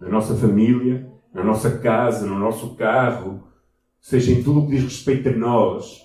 na 0.00 0.08
nossa 0.08 0.34
família, 0.34 1.06
na 1.32 1.44
nossa 1.44 1.78
casa, 1.78 2.26
no 2.26 2.38
nosso 2.38 2.74
carro, 2.74 3.46
seja 4.00 4.32
em 4.32 4.42
tudo 4.42 4.60
o 4.60 4.66
que 4.66 4.72
diz 4.72 4.84
respeito 4.84 5.28
a 5.28 5.32
nós, 5.32 6.00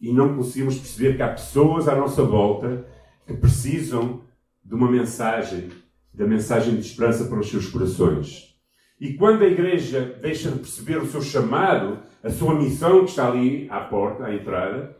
e 0.00 0.12
não 0.12 0.36
conseguimos 0.36 0.76
perceber 0.76 1.16
que 1.16 1.22
há 1.22 1.28
pessoas 1.28 1.88
à 1.88 1.94
nossa 1.94 2.22
volta 2.22 2.84
que 3.26 3.34
precisam 3.34 4.22
de 4.64 4.74
uma 4.74 4.90
mensagem, 4.90 5.70
da 6.12 6.26
mensagem 6.26 6.74
de 6.74 6.80
esperança 6.80 7.24
para 7.24 7.38
os 7.38 7.48
seus 7.48 7.68
corações. 7.68 8.56
E 9.00 9.14
quando 9.14 9.42
a 9.42 9.46
igreja 9.46 10.18
deixa 10.20 10.50
de 10.50 10.58
perceber 10.58 10.98
o 10.98 11.06
seu 11.06 11.22
chamado, 11.22 12.00
a 12.22 12.30
sua 12.30 12.54
missão 12.54 13.04
que 13.04 13.10
está 13.10 13.28
ali 13.28 13.68
à 13.70 13.80
porta, 13.80 14.24
à 14.24 14.34
entrada, 14.34 14.96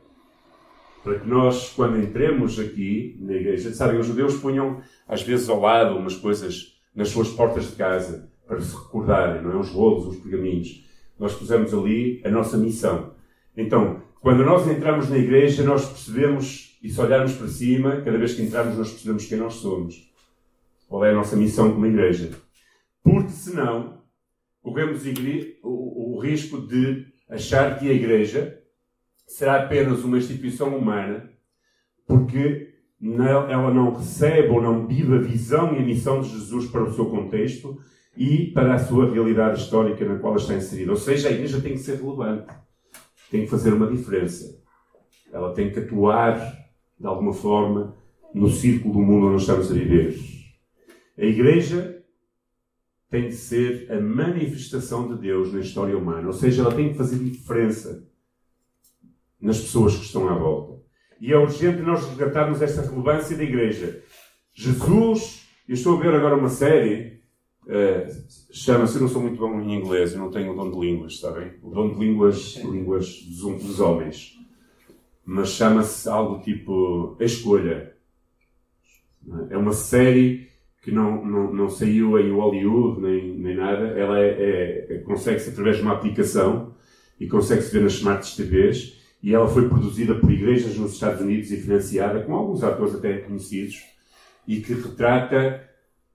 para 1.02 1.18
que 1.18 1.28
nós, 1.28 1.72
quando 1.74 1.98
entremos 1.98 2.58
aqui 2.58 3.16
na 3.20 3.32
igreja, 3.34 3.72
sabem, 3.72 3.98
os 3.98 4.06
judeus 4.06 4.36
punham 4.36 4.80
às 5.06 5.22
vezes 5.22 5.48
ao 5.48 5.60
lado 5.60 5.96
umas 5.96 6.16
coisas 6.16 6.78
nas 6.94 7.08
suas 7.08 7.28
portas 7.28 7.70
de 7.70 7.76
casa 7.76 8.30
para 8.46 8.60
se 8.60 8.74
recordarem, 8.76 9.42
não 9.42 9.52
é? 9.52 9.56
Os 9.56 9.70
rolos, 9.70 10.06
os 10.06 10.16
pergaminhos. 10.16 10.84
Nós 11.18 11.34
pusemos 11.34 11.72
ali 11.74 12.20
a 12.24 12.30
nossa 12.30 12.56
missão. 12.56 13.14
Então, 13.56 14.02
quando 14.20 14.44
nós 14.44 14.66
entramos 14.68 15.08
na 15.08 15.18
igreja, 15.18 15.62
nós 15.62 15.86
percebemos, 15.88 16.78
e 16.82 16.88
se 16.88 17.00
olharmos 17.00 17.34
para 17.34 17.48
cima, 17.48 18.00
cada 18.02 18.18
vez 18.18 18.34
que 18.34 18.42
entramos, 18.42 18.76
nós 18.76 18.90
percebemos 18.90 19.26
quem 19.26 19.38
nós 19.38 19.54
somos. 19.54 20.12
Qual 20.88 21.04
é 21.04 21.10
a 21.10 21.14
nossa 21.14 21.36
missão 21.36 21.72
como 21.72 21.86
igreja. 21.86 22.30
Porque 23.02 23.30
senão, 23.30 24.02
corremos 24.62 25.02
o, 25.62 26.18
risco 26.20 26.60
de 26.66 27.06
achar 27.28 27.78
que 27.78 27.88
a 27.88 27.92
igreja 27.92 28.60
será 29.26 29.62
apenas 29.62 30.02
uma 30.02 30.18
instituição 30.18 30.76
humana, 30.76 31.30
porque 32.06 32.74
ela 33.48 33.72
não 33.72 33.92
recebe 33.92 34.48
ou 34.48 34.60
não 34.60 34.86
vive 34.86 35.14
a 35.14 35.20
visão 35.20 35.74
e 35.74 35.78
a 35.78 35.82
missão 35.82 36.20
de 36.20 36.30
Jesus 36.30 36.66
para 36.66 36.82
o 36.82 36.92
seu 36.92 37.06
contexto 37.06 37.78
e 38.16 38.50
para 38.52 38.75
a 38.75 38.78
sua 38.78 39.11
realidade 39.11 39.61
histórica 39.61 40.04
na 40.04 40.18
qual 40.18 40.37
está 40.37 40.54
inserida. 40.54 40.90
Ou 40.90 40.96
seja, 40.96 41.28
a 41.28 41.32
igreja 41.32 41.61
tem 41.61 41.73
que 41.73 41.78
ser 41.78 41.96
relevante 41.96 42.46
tem 43.30 43.42
que 43.42 43.50
fazer 43.50 43.73
uma 43.73 43.87
diferença. 43.87 44.62
Ela 45.32 45.52
tem 45.52 45.70
que 45.70 45.80
atuar, 45.80 46.38
de 46.99 47.06
alguma 47.06 47.32
forma, 47.32 47.96
no 48.32 48.49
círculo 48.49 48.94
do 48.94 49.00
mundo 49.00 49.28
onde 49.28 49.42
estamos 49.42 49.70
a 49.70 49.75
viver. 49.75 50.16
A 51.18 51.25
Igreja 51.25 52.04
tem 53.08 53.28
de 53.28 53.35
ser 53.35 53.90
a 53.90 54.00
manifestação 54.00 55.08
de 55.08 55.20
Deus 55.20 55.52
na 55.52 55.61
história 55.61 55.96
humana. 55.96 56.26
Ou 56.26 56.32
seja, 56.32 56.62
ela 56.62 56.75
tem 56.75 56.90
que 56.90 56.99
fazer 56.99 57.18
diferença 57.18 58.06
nas 59.40 59.61
pessoas 59.61 59.96
que 59.96 60.04
estão 60.04 60.28
à 60.28 60.35
volta. 60.35 60.82
E 61.20 61.32
é 61.32 61.38
urgente 61.38 61.80
nós 61.82 62.04
resgatarmos 62.06 62.61
esta 62.61 62.82
relevância 62.82 63.37
da 63.37 63.44
Igreja. 63.44 64.02
Jesus, 64.52 65.46
eu 65.68 65.75
estou 65.75 65.96
a 65.96 66.00
ver 66.00 66.14
agora 66.14 66.37
uma 66.37 66.49
série 66.49 67.15
Uh, 67.66 68.06
Chama-se, 68.52 68.94
eu 68.94 69.02
não 69.02 69.08
sou 69.08 69.20
muito 69.20 69.38
bom 69.38 69.61
em 69.61 69.75
inglês, 69.75 70.12
eu 70.12 70.20
não 70.20 70.30
tenho 70.30 70.52
o 70.52 70.56
dom 70.56 70.70
de 70.70 70.78
línguas, 70.78 71.14
está 71.14 71.32
bem? 71.32 71.52
O 71.62 71.70
dom 71.70 71.92
de 71.92 71.99
línguas, 71.99 72.56
línguas 72.56 73.23
dos, 73.23 73.62
dos 73.62 73.80
homens. 73.80 74.38
Mas 75.25 75.49
chama-se 75.50 76.08
algo 76.08 76.42
tipo 76.42 77.16
A 77.20 77.25
Escolha. 77.25 77.92
É 79.50 79.58
uma 79.58 79.73
série 79.73 80.49
que 80.80 80.92
não, 80.92 81.25
não, 81.25 81.52
não 81.52 81.68
saiu 81.68 82.16
em 82.18 82.30
Hollywood 82.30 83.00
nem, 83.02 83.37
nem 83.37 83.56
nada. 83.56 83.88
Ela 83.88 84.20
é, 84.20 84.87
é 84.88 84.99
consegue-se 84.99 85.50
através 85.50 85.78
de 85.78 85.82
uma 85.82 85.94
aplicação 85.94 86.75
e 87.18 87.26
consegue-se 87.26 87.73
ver 87.73 87.82
nas 87.82 87.94
Smart 87.94 88.37
TVs. 88.37 88.96
E 89.20 89.35
ela 89.35 89.49
foi 89.49 89.68
produzida 89.68 90.14
por 90.14 90.30
igrejas 90.30 90.78
nos 90.78 90.92
Estados 90.92 91.20
Unidos 91.20 91.50
e 91.50 91.56
financiada 91.56 92.23
com 92.23 92.32
alguns 92.32 92.62
atores 92.62 92.94
até 92.94 93.18
conhecidos 93.18 93.82
e 94.46 94.61
que 94.61 94.73
retrata. 94.75 95.68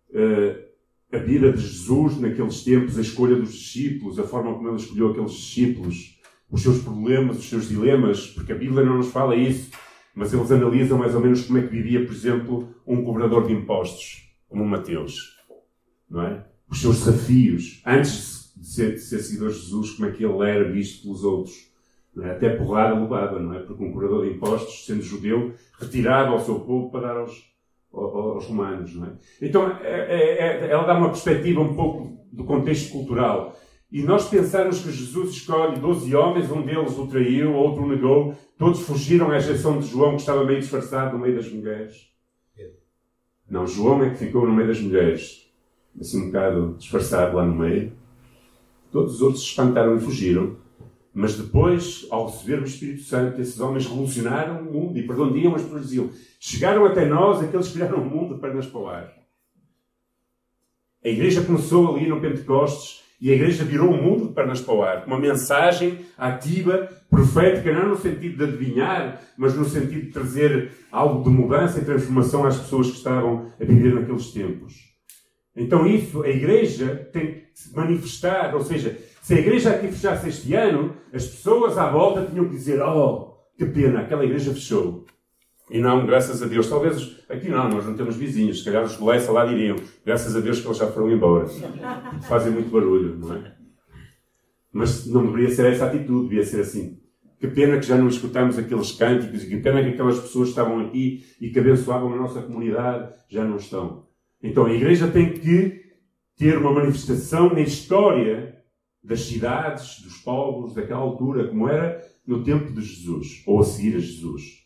Uh, 0.09 0.70
a 1.13 1.17
vida 1.17 1.51
de 1.51 1.61
Jesus 1.61 2.17
naqueles 2.19 2.63
tempos, 2.63 2.97
a 2.97 3.01
escolha 3.01 3.35
dos 3.35 3.53
discípulos, 3.53 4.17
a 4.17 4.23
forma 4.23 4.53
como 4.53 4.69
ele 4.69 4.77
escolheu 4.77 5.11
aqueles 5.11 5.31
discípulos, 5.31 6.19
os 6.49 6.61
seus 6.61 6.81
problemas, 6.81 7.37
os 7.37 7.49
seus 7.49 7.69
dilemas, 7.69 8.27
porque 8.27 8.51
a 8.51 8.57
Bíblia 8.57 8.83
não 8.83 8.97
nos 8.97 9.11
fala 9.11 9.35
isso, 9.35 9.71
mas 10.13 10.33
eles 10.33 10.51
analisam 10.51 10.97
mais 10.97 11.15
ou 11.15 11.21
menos 11.21 11.45
como 11.45 11.59
é 11.59 11.61
que 11.61 11.69
vivia, 11.69 12.05
por 12.05 12.13
exemplo, 12.13 12.75
um 12.85 13.03
cobrador 13.03 13.47
de 13.47 13.53
impostos, 13.53 14.33
como 14.47 14.65
Mateus, 14.65 15.37
não 16.09 16.21
é? 16.23 16.45
Os 16.69 16.81
seus 16.81 16.99
desafios, 16.99 17.81
antes 17.85 18.53
de 18.55 18.67
ser, 18.67 18.93
de 18.93 18.99
ser 18.99 19.19
seguidor 19.19 19.49
de 19.49 19.59
Jesus, 19.59 19.91
como 19.91 20.09
é 20.09 20.11
que 20.11 20.23
ele 20.23 20.43
era 20.43 20.69
visto 20.71 21.03
pelos 21.03 21.23
outros. 21.23 21.71
É? 22.19 22.31
Até 22.31 22.49
porrada 22.49 22.99
levava, 22.99 23.39
não 23.39 23.53
é? 23.53 23.59
Porque 23.59 23.83
um 23.83 23.91
cobrador 23.91 24.25
de 24.25 24.35
impostos, 24.35 24.85
sendo 24.85 25.01
judeu, 25.01 25.53
retirava 25.79 26.31
ao 26.31 26.43
seu 26.43 26.59
povo 26.59 26.91
para 26.91 27.07
dar 27.07 27.17
aos, 27.17 27.50
aos 27.93 28.45
romanos. 28.45 28.95
Não 28.95 29.07
é? 29.07 29.11
Então, 29.41 29.71
é, 29.81 29.87
é, 29.87 30.67
é, 30.67 30.71
ela 30.71 30.83
dá 30.83 30.97
uma 30.97 31.09
perspectiva 31.09 31.61
um 31.61 31.75
pouco 31.75 32.25
do 32.31 32.43
contexto 32.43 32.91
cultural. 32.91 33.57
E 33.91 34.01
nós 34.03 34.29
pensarmos 34.29 34.81
que 34.81 34.91
Jesus 34.91 35.31
escolhe 35.31 35.79
12 35.79 36.15
homens, 36.15 36.49
um 36.49 36.61
deles 36.61 36.97
o 36.97 37.07
traiu, 37.07 37.53
outro 37.53 37.83
o 37.83 37.89
negou, 37.89 38.33
todos 38.57 38.81
fugiram, 38.81 39.29
à 39.31 39.37
exceção 39.37 39.79
de 39.79 39.87
João, 39.87 40.11
que 40.11 40.21
estava 40.21 40.45
meio 40.45 40.59
disfarçado 40.59 41.17
no 41.17 41.19
meio 41.19 41.35
das 41.35 41.51
mulheres. 41.51 42.11
Não, 43.51 43.67
João 43.67 44.01
é 44.01 44.11
que 44.11 44.15
ficou 44.15 44.47
no 44.47 44.53
meio 44.53 44.69
das 44.69 44.79
mulheres, 44.79 45.45
assim 45.99 46.21
um 46.21 46.25
bocado 46.27 46.75
disfarçado 46.79 47.35
lá 47.35 47.45
no 47.45 47.53
meio. 47.53 47.91
Todos 48.93 49.15
os 49.15 49.21
outros 49.21 49.43
se 49.43 49.49
espantaram 49.49 49.97
e 49.97 49.99
fugiram. 49.99 50.55
Mas 51.13 51.35
depois, 51.35 52.07
ao 52.09 52.27
receber 52.27 52.61
o 52.61 52.65
Espírito 52.65 53.03
Santo, 53.03 53.41
esses 53.41 53.59
homens 53.59 53.85
revolucionaram 53.85 54.61
o 54.61 54.71
mundo 54.71 54.97
e 54.97 55.03
por 55.03 55.19
onde 55.19 55.39
iam 55.39 55.55
as 55.55 55.61
pessoas 55.61 55.83
diziam: 55.83 56.09
Chegaram 56.39 56.85
até 56.85 57.05
nós 57.05 57.41
aqueles 57.41 57.67
que 57.67 57.73
criaram 57.73 58.01
o 58.01 58.05
mundo 58.05 58.37
para 58.37 58.57
o 58.57 58.87
ar. 58.87 59.13
A 61.03 61.09
igreja 61.09 61.43
começou 61.43 61.95
ali 61.95 62.07
no 62.07 62.21
Pentecostes 62.21 63.01
e 63.19 63.29
a 63.29 63.35
igreja 63.35 63.63
virou 63.63 63.91
o 63.91 64.01
mundo 64.01 64.27
de 64.27 64.33
pernas 64.33 64.61
para 64.61 64.73
o 64.73 64.83
ar, 64.83 65.01
com 65.03 65.11
uma 65.11 65.19
mensagem 65.19 65.99
ativa, 66.17 66.89
profética, 67.09 67.71
não 67.71 67.89
no 67.89 67.97
sentido 67.97 68.37
de 68.37 68.43
adivinhar, 68.43 69.21
mas 69.37 69.53
no 69.53 69.65
sentido 69.65 70.05
de 70.05 70.11
trazer 70.11 70.71
algo 70.91 71.23
de 71.23 71.29
mudança 71.29 71.79
e 71.79 71.85
transformação 71.85 72.45
às 72.45 72.57
pessoas 72.57 72.89
que 72.89 72.97
estavam 72.97 73.51
a 73.59 73.63
viver 73.63 73.93
naqueles 73.93 74.31
tempos. 74.31 74.90
Então, 75.55 75.85
isso, 75.85 76.23
a 76.23 76.29
igreja 76.29 77.09
tem 77.11 77.33
que 77.33 77.41
se 77.53 77.75
manifestar, 77.75 78.55
ou 78.55 78.61
seja, 78.61 78.97
se 79.21 79.35
a 79.35 79.39
igreja 79.39 79.71
aqui 79.71 79.87
fechasse 79.87 80.29
este 80.29 80.53
ano, 80.55 80.95
as 81.13 81.27
pessoas 81.27 81.77
à 81.77 81.89
volta 81.89 82.25
tinham 82.25 82.45
que 82.45 82.55
dizer: 82.55 82.81
Oh, 82.81 83.35
que 83.57 83.65
pena, 83.65 84.01
aquela 84.01 84.25
igreja 84.25 84.53
fechou. 84.53 85.05
E 85.69 85.79
não, 85.79 86.05
graças 86.05 86.41
a 86.41 86.47
Deus. 86.47 86.67
Talvez 86.67 87.23
aqui 87.29 87.47
não, 87.47 87.69
nós 87.69 87.85
não 87.85 87.95
temos 87.95 88.17
vizinhos. 88.17 88.59
Se 88.59 88.65
calhar 88.65 88.83
os 88.83 88.95
Bolessa 88.95 89.31
lá 89.31 89.45
diriam: 89.45 89.75
Graças 90.05 90.35
a 90.35 90.39
Deus 90.39 90.59
que 90.59 90.67
eles 90.67 90.77
já 90.77 90.87
foram 90.87 91.11
embora. 91.11 91.45
Fazem 92.27 92.51
muito 92.51 92.71
barulho, 92.71 93.17
não 93.17 93.35
é? 93.35 93.55
Mas 94.73 95.05
não 95.05 95.25
deveria 95.25 95.53
ser 95.53 95.71
essa 95.71 95.85
atitude, 95.85 96.29
devia 96.29 96.43
ser 96.43 96.61
assim. 96.61 96.99
Que 97.39 97.47
pena 97.47 97.77
que 97.79 97.85
já 97.85 97.97
não 97.97 98.07
escutamos 98.07 98.57
aqueles 98.57 98.91
cânticos 98.91 99.43
e 99.43 99.49
que 99.49 99.57
pena 99.57 99.83
que 99.83 99.89
aquelas 99.89 100.19
pessoas 100.19 100.49
que 100.49 100.51
estavam 100.51 100.79
aqui 100.79 101.25
e 101.39 101.49
que 101.49 101.59
abençoavam 101.59 102.13
a 102.13 102.15
nossa 102.15 102.41
comunidade 102.41 103.13
já 103.29 103.43
não 103.43 103.57
estão. 103.57 104.07
Então 104.41 104.65
a 104.65 104.73
igreja 104.73 105.07
tem 105.09 105.33
que 105.33 105.81
ter 106.35 106.57
uma 106.57 106.71
manifestação 106.71 107.53
na 107.53 107.61
história 107.61 108.63
das 109.03 109.21
cidades, 109.21 110.01
dos 110.01 110.17
povos 110.17 110.73
daquela 110.73 111.01
altura, 111.01 111.47
como 111.47 111.67
era 111.67 112.01
no 112.25 112.43
tempo 112.43 112.71
de 112.71 112.81
Jesus, 112.81 113.43
ou 113.45 113.59
a 113.59 113.63
seguir 113.63 113.95
a 113.95 113.99
Jesus. 113.99 114.61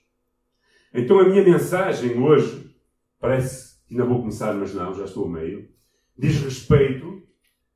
Então 0.93 1.19
a 1.19 1.27
minha 1.27 1.43
mensagem 1.43 2.17
hoje, 2.17 2.73
parece 3.19 3.75
que 3.87 3.93
ainda 3.93 4.05
vou 4.05 4.19
começar, 4.19 4.53
mas 4.53 4.73
não, 4.73 4.93
já 4.93 5.05
estou 5.05 5.25
a 5.25 5.29
meio, 5.29 5.69
diz 6.17 6.41
respeito 6.41 7.23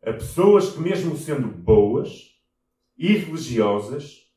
a 0.01 0.13
pessoas 0.13 0.71
que, 0.71 0.79
mesmo 0.79 1.17
sendo 1.17 1.47
boas 1.47 2.29
e 2.97 3.07
religiosas, 3.13 4.29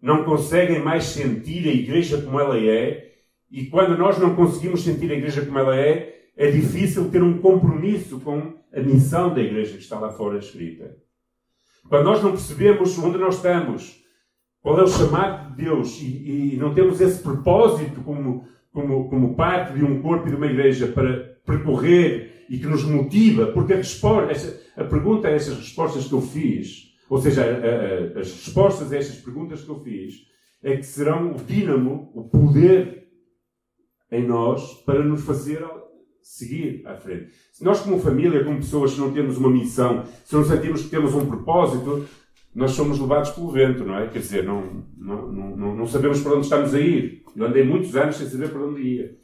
não 0.00 0.24
conseguem 0.24 0.82
mais 0.82 1.04
sentir 1.04 1.66
a 1.68 1.72
igreja 1.72 2.20
como 2.20 2.38
ela 2.38 2.58
é, 2.58 3.14
e 3.50 3.66
quando 3.66 3.96
nós 3.96 4.18
não 4.18 4.34
conseguimos 4.34 4.82
sentir 4.82 5.10
a 5.10 5.14
igreja 5.14 5.44
como 5.46 5.58
ela 5.58 5.76
é, 5.78 6.23
é 6.36 6.50
difícil 6.50 7.10
ter 7.10 7.22
um 7.22 7.38
compromisso 7.38 8.20
com 8.20 8.54
a 8.72 8.80
missão 8.80 9.32
da 9.32 9.40
igreja 9.40 9.76
que 9.76 9.82
está 9.82 9.98
lá 9.98 10.10
fora 10.10 10.38
escrita. 10.38 10.96
Quando 11.88 12.04
nós 12.04 12.22
não 12.22 12.32
percebemos 12.32 12.98
onde 12.98 13.18
nós 13.18 13.36
estamos, 13.36 14.02
qual 14.60 14.78
é 14.80 14.82
o 14.82 14.88
chamado 14.88 15.54
de 15.54 15.64
Deus 15.64 16.00
e, 16.00 16.54
e 16.54 16.56
não 16.56 16.74
temos 16.74 17.00
esse 17.00 17.22
propósito 17.22 18.00
como, 18.00 18.46
como, 18.72 19.08
como 19.08 19.36
parte 19.36 19.74
de 19.74 19.84
um 19.84 20.00
corpo 20.00 20.26
e 20.26 20.30
de 20.30 20.36
uma 20.36 20.46
igreja 20.46 20.88
para 20.88 21.38
percorrer 21.46 22.46
e 22.48 22.58
que 22.58 22.66
nos 22.66 22.84
motiva, 22.84 23.46
porque 23.48 23.74
a, 23.74 23.76
resposta, 23.76 24.60
a 24.76 24.84
pergunta 24.84 25.28
a 25.28 25.30
essas 25.30 25.56
respostas 25.56 26.06
que 26.06 26.14
eu 26.14 26.20
fiz, 26.20 26.94
ou 27.08 27.20
seja, 27.20 27.42
a, 27.44 28.16
a, 28.16 28.20
as 28.20 28.32
respostas 28.32 28.92
a 28.92 28.96
estas 28.96 29.16
perguntas 29.16 29.62
que 29.62 29.68
eu 29.68 29.80
fiz, 29.80 30.14
é 30.62 30.76
que 30.76 30.86
serão 30.86 31.32
o 31.32 31.34
dínamo, 31.34 32.10
o 32.14 32.24
poder 32.24 33.06
em 34.10 34.26
nós 34.26 34.74
para 34.84 35.04
nos 35.04 35.22
fazer 35.24 35.62
seguir 36.24 36.82
à 36.86 36.96
frente. 36.96 37.28
Se 37.52 37.62
nós, 37.62 37.80
como 37.80 38.00
família, 38.00 38.42
como 38.42 38.56
pessoas, 38.56 38.92
se 38.92 38.98
não 38.98 39.12
temos 39.12 39.36
uma 39.36 39.50
missão, 39.50 40.04
se 40.24 40.34
não 40.34 40.42
sentimos 40.42 40.82
que 40.82 40.88
temos 40.88 41.14
um 41.14 41.26
propósito, 41.26 42.08
nós 42.54 42.70
somos 42.70 42.98
levados 42.98 43.30
pelo 43.30 43.50
vento, 43.50 43.84
não 43.84 43.98
é? 43.98 44.08
Quer 44.08 44.20
dizer, 44.20 44.44
não, 44.44 44.84
não, 44.96 45.30
não, 45.30 45.76
não 45.76 45.86
sabemos 45.86 46.22
para 46.22 46.32
onde 46.32 46.46
estamos 46.46 46.74
a 46.74 46.80
ir. 46.80 47.22
Eu 47.36 47.46
andei 47.46 47.62
muitos 47.62 47.94
anos 47.94 48.16
sem 48.16 48.26
saber 48.26 48.48
para 48.50 48.64
onde 48.64 48.80
ia, 48.80 49.18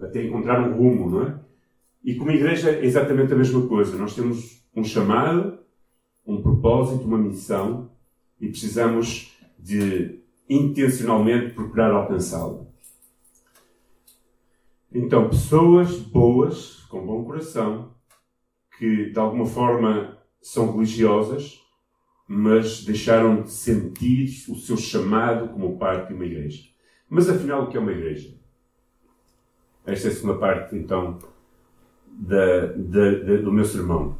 até 0.00 0.24
encontrar 0.24 0.60
um 0.60 0.76
rumo, 0.76 1.10
não 1.10 1.22
é? 1.22 1.38
E 2.02 2.16
como 2.16 2.32
igreja 2.32 2.70
é 2.70 2.84
exatamente 2.84 3.32
a 3.32 3.36
mesma 3.36 3.66
coisa. 3.66 3.96
Nós 3.96 4.14
temos 4.14 4.62
um 4.74 4.82
chamado, 4.82 5.58
um 6.26 6.42
propósito, 6.42 7.04
uma 7.04 7.18
missão 7.18 7.90
e 8.40 8.48
precisamos 8.48 9.38
de 9.58 10.20
intencionalmente 10.48 11.54
procurar 11.54 11.92
alcançá-lo. 11.92 12.63
Então, 14.96 15.28
pessoas 15.28 15.98
boas, 15.98 16.84
com 16.88 17.04
bom 17.04 17.24
coração, 17.24 17.92
que 18.78 19.10
de 19.10 19.18
alguma 19.18 19.44
forma 19.44 20.16
são 20.40 20.72
religiosas, 20.72 21.60
mas 22.28 22.84
deixaram 22.84 23.42
de 23.42 23.50
sentir 23.50 24.44
o 24.48 24.54
seu 24.54 24.76
chamado 24.76 25.48
como 25.48 25.76
parte 25.76 26.08
de 26.08 26.14
uma 26.14 26.24
igreja. 26.24 26.62
Mas 27.10 27.28
afinal, 27.28 27.64
o 27.64 27.66
que 27.66 27.76
é 27.76 27.80
uma 27.80 27.90
igreja? 27.90 28.38
Esta 29.84 30.06
é 30.06 30.10
a 30.12 30.14
segunda 30.14 30.38
parte, 30.38 30.76
então, 30.76 31.18
da, 32.06 32.66
da, 32.66 33.10
da, 33.18 33.36
do 33.38 33.52
meu 33.52 33.64
sermão. 33.64 34.16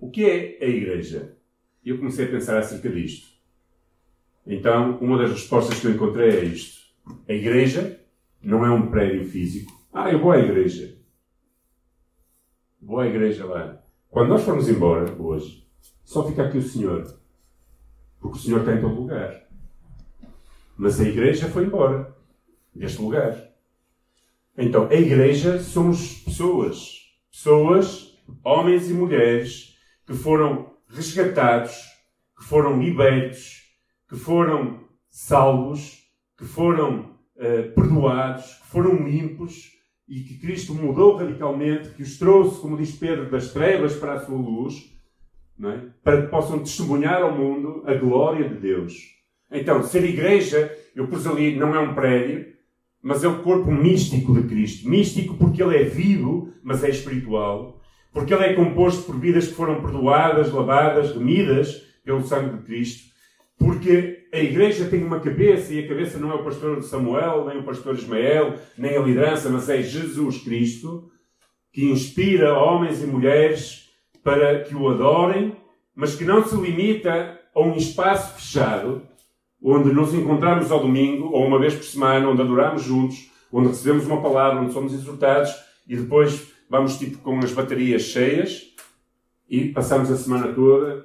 O 0.00 0.10
que 0.10 0.24
é 0.24 0.58
a 0.60 0.66
igreja? 0.66 1.36
Eu 1.86 1.96
comecei 1.96 2.24
a 2.26 2.30
pensar 2.30 2.58
acerca 2.58 2.88
disto. 2.88 3.28
Então, 4.44 4.98
uma 4.98 5.16
das 5.16 5.30
respostas 5.30 5.78
que 5.78 5.86
eu 5.86 5.92
encontrei 5.92 6.28
é 6.28 6.44
isto. 6.44 6.80
A 7.28 7.32
igreja 7.32 7.99
não 8.42 8.64
é 8.64 8.70
um 8.70 8.90
prédio 8.90 9.24
físico. 9.24 9.72
Ah, 9.92 10.10
eu 10.10 10.20
vou 10.20 10.32
à 10.32 10.38
igreja. 10.38 10.96
Vou 12.80 12.98
à 12.98 13.06
igreja 13.06 13.44
lá. 13.44 13.82
Quando 14.08 14.28
nós 14.28 14.42
formos 14.42 14.68
embora 14.68 15.14
hoje, 15.20 15.68
só 16.04 16.26
fica 16.26 16.44
aqui 16.44 16.58
o 16.58 16.62
Senhor. 16.62 17.18
Porque 18.18 18.38
o 18.38 18.40
Senhor 18.40 18.60
está 18.60 18.74
em 18.74 18.80
todo 18.80 19.00
lugar. 19.00 19.46
Mas 20.76 21.00
a 21.00 21.04
igreja 21.04 21.48
foi 21.48 21.64
embora 21.64 22.16
deste 22.74 23.00
lugar. 23.02 23.50
Então, 24.56 24.88
a 24.88 24.94
igreja 24.94 25.60
somos 25.60 26.22
pessoas. 26.22 27.14
Pessoas, 27.30 28.18
homens 28.42 28.90
e 28.90 28.94
mulheres, 28.94 29.78
que 30.06 30.14
foram 30.14 30.74
resgatados, 30.88 31.72
que 32.36 32.44
foram 32.44 32.82
libertos, 32.82 33.70
que 34.08 34.16
foram 34.16 34.84
salvos, 35.08 36.04
que 36.36 36.44
foram 36.44 37.16
uh, 37.40 37.74
perdoados, 37.74 38.44
que 38.44 38.66
foram 38.68 38.94
limpos 39.08 39.72
e 40.06 40.20
que 40.20 40.38
Cristo 40.38 40.74
mudou 40.74 41.16
radicalmente, 41.16 41.90
que 41.90 42.02
os 42.02 42.18
trouxe, 42.18 42.60
como 42.60 42.76
diz 42.76 42.92
Pedro, 42.92 43.30
das 43.30 43.52
trevas 43.52 43.94
para 43.96 44.14
a 44.14 44.20
sua 44.20 44.36
luz, 44.36 44.92
é? 45.62 45.80
para 46.02 46.22
que 46.22 46.28
possam 46.28 46.58
testemunhar 46.58 47.22
ao 47.22 47.36
mundo 47.36 47.82
a 47.86 47.94
glória 47.94 48.48
de 48.48 48.56
Deus. 48.56 49.14
Então, 49.50 49.82
ser 49.82 50.04
igreja, 50.04 50.72
eu 50.94 51.08
pus 51.08 51.26
ali, 51.26 51.56
não 51.56 51.74
é 51.74 51.78
um 51.80 51.94
prédio, 51.94 52.46
mas 53.02 53.24
é 53.24 53.28
o 53.28 53.42
corpo 53.42 53.70
místico 53.70 54.34
de 54.34 54.48
Cristo. 54.48 54.88
Místico 54.88 55.34
porque 55.34 55.62
ele 55.62 55.76
é 55.76 55.84
vivo, 55.84 56.52
mas 56.62 56.84
é 56.84 56.90
espiritual. 56.90 57.80
Porque 58.12 58.34
ele 58.34 58.44
é 58.44 58.54
composto 58.54 59.04
por 59.04 59.18
vidas 59.18 59.48
que 59.48 59.54
foram 59.54 59.80
perdoadas, 59.80 60.52
lavadas, 60.52 61.12
remidas 61.12 61.86
pelo 62.04 62.24
sangue 62.24 62.56
de 62.56 62.62
Cristo. 62.64 63.10
Porque 63.60 64.26
a 64.32 64.38
igreja 64.38 64.88
tem 64.88 65.04
uma 65.04 65.20
cabeça 65.20 65.74
e 65.74 65.84
a 65.84 65.86
cabeça 65.86 66.18
não 66.18 66.30
é 66.30 66.34
o 66.34 66.42
pastor 66.42 66.82
Samuel, 66.82 67.44
nem 67.44 67.58
o 67.58 67.62
pastor 67.62 67.94
Ismael, 67.94 68.54
nem 68.76 68.96
a 68.96 69.02
liderança, 69.02 69.50
mas 69.50 69.68
é 69.68 69.82
Jesus 69.82 70.38
Cristo, 70.38 71.10
que 71.70 71.84
inspira 71.84 72.56
homens 72.58 73.02
e 73.02 73.06
mulheres 73.06 73.90
para 74.24 74.64
que 74.64 74.74
o 74.74 74.88
adorem, 74.88 75.54
mas 75.94 76.14
que 76.14 76.24
não 76.24 76.42
se 76.42 76.56
limita 76.56 77.38
a 77.54 77.60
um 77.60 77.76
espaço 77.76 78.40
fechado, 78.40 79.02
onde 79.62 79.92
nos 79.92 80.14
encontramos 80.14 80.72
ao 80.72 80.80
domingo, 80.80 81.26
ou 81.26 81.46
uma 81.46 81.58
vez 81.58 81.74
por 81.74 81.84
semana, 81.84 82.30
onde 82.30 82.40
adoramos 82.40 82.82
juntos, 82.82 83.30
onde 83.52 83.68
recebemos 83.68 84.06
uma 84.06 84.22
palavra, 84.22 84.62
onde 84.62 84.72
somos 84.72 84.94
exortados, 84.94 85.54
e 85.86 85.96
depois 85.96 86.50
vamos 86.70 86.96
tipo 86.98 87.18
com 87.18 87.38
as 87.40 87.52
baterias 87.52 88.02
cheias 88.02 88.72
e 89.50 89.68
passamos 89.68 90.10
a 90.10 90.16
semana 90.16 90.50
toda 90.54 91.04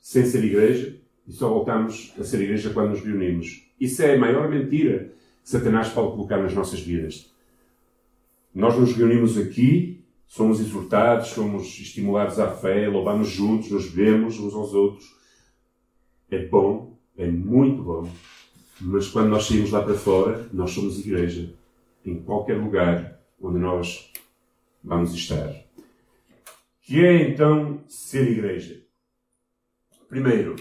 sem 0.00 0.24
ser 0.24 0.42
igreja 0.44 1.01
e 1.26 1.32
só 1.32 1.48
voltamos 1.48 2.14
a 2.18 2.24
ser 2.24 2.40
igreja 2.42 2.70
quando 2.70 2.90
nos 2.90 3.00
reunimos. 3.00 3.68
Isso 3.80 4.02
é 4.02 4.14
a 4.14 4.18
maior 4.18 4.48
mentira 4.48 5.12
que 5.42 5.50
Satanás 5.50 5.88
pode 5.88 6.12
colocar 6.12 6.38
nas 6.38 6.54
nossas 6.54 6.80
vidas. 6.80 7.32
Nós 8.54 8.78
nos 8.78 8.92
reunimos 8.92 9.38
aqui, 9.38 10.04
somos 10.26 10.60
exortados, 10.60 11.28
somos 11.28 11.66
estimulados 11.78 12.38
à 12.38 12.50
fé, 12.50 12.88
louvamos 12.88 13.28
juntos, 13.28 13.70
nos 13.70 13.86
vemos 13.90 14.38
uns 14.38 14.54
aos 14.54 14.74
outros. 14.74 15.14
É 16.30 16.46
bom, 16.46 16.98
é 17.16 17.26
muito 17.26 17.82
bom, 17.82 18.08
mas 18.80 19.08
quando 19.08 19.28
nós 19.28 19.46
saímos 19.46 19.70
lá 19.70 19.82
para 19.82 19.94
fora, 19.94 20.48
nós 20.52 20.70
somos 20.70 20.98
igreja. 20.98 21.54
Em 22.04 22.20
qualquer 22.22 22.58
lugar 22.58 23.20
onde 23.40 23.58
nós 23.58 24.12
vamos 24.82 25.14
estar. 25.14 25.54
Que 26.82 27.04
é 27.04 27.30
então 27.30 27.82
ser 27.86 28.30
igreja? 28.30 28.82
Primeiro, 30.08 30.56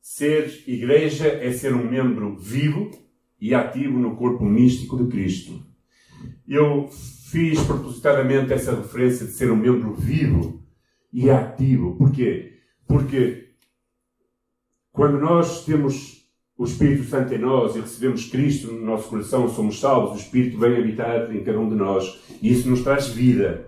ser 0.00 0.64
igreja 0.66 1.28
é 1.28 1.52
ser 1.52 1.74
um 1.74 1.88
membro 1.88 2.36
vivo 2.36 2.90
e 3.40 3.54
ativo 3.54 3.98
no 3.98 4.16
corpo 4.16 4.44
místico 4.44 4.96
de 4.96 5.10
Cristo. 5.10 5.64
Eu 6.46 6.88
fiz 7.30 7.60
propositadamente 7.62 8.52
essa 8.52 8.74
referência 8.74 9.26
de 9.26 9.32
ser 9.32 9.50
um 9.50 9.56
membro 9.56 9.94
vivo 9.94 10.62
e 11.12 11.30
ativo. 11.30 11.96
Porquê? 11.96 12.58
Porque 12.86 13.50
quando 14.92 15.18
nós 15.18 15.64
temos 15.64 16.28
o 16.58 16.64
Espírito 16.64 17.04
Santo 17.04 17.32
em 17.32 17.38
nós 17.38 17.74
e 17.74 17.80
recebemos 17.80 18.26
Cristo 18.26 18.72
no 18.72 18.84
nosso 18.84 19.08
coração, 19.08 19.48
somos 19.48 19.80
salvos, 19.80 20.18
o 20.18 20.22
Espírito 20.22 20.58
vem 20.58 20.76
habitar 20.76 21.34
em 21.34 21.42
cada 21.42 21.58
um 21.58 21.68
de 21.68 21.74
nós 21.74 22.20
e 22.42 22.52
isso 22.52 22.68
nos 22.68 22.82
traz 22.82 23.08
vida. 23.08 23.66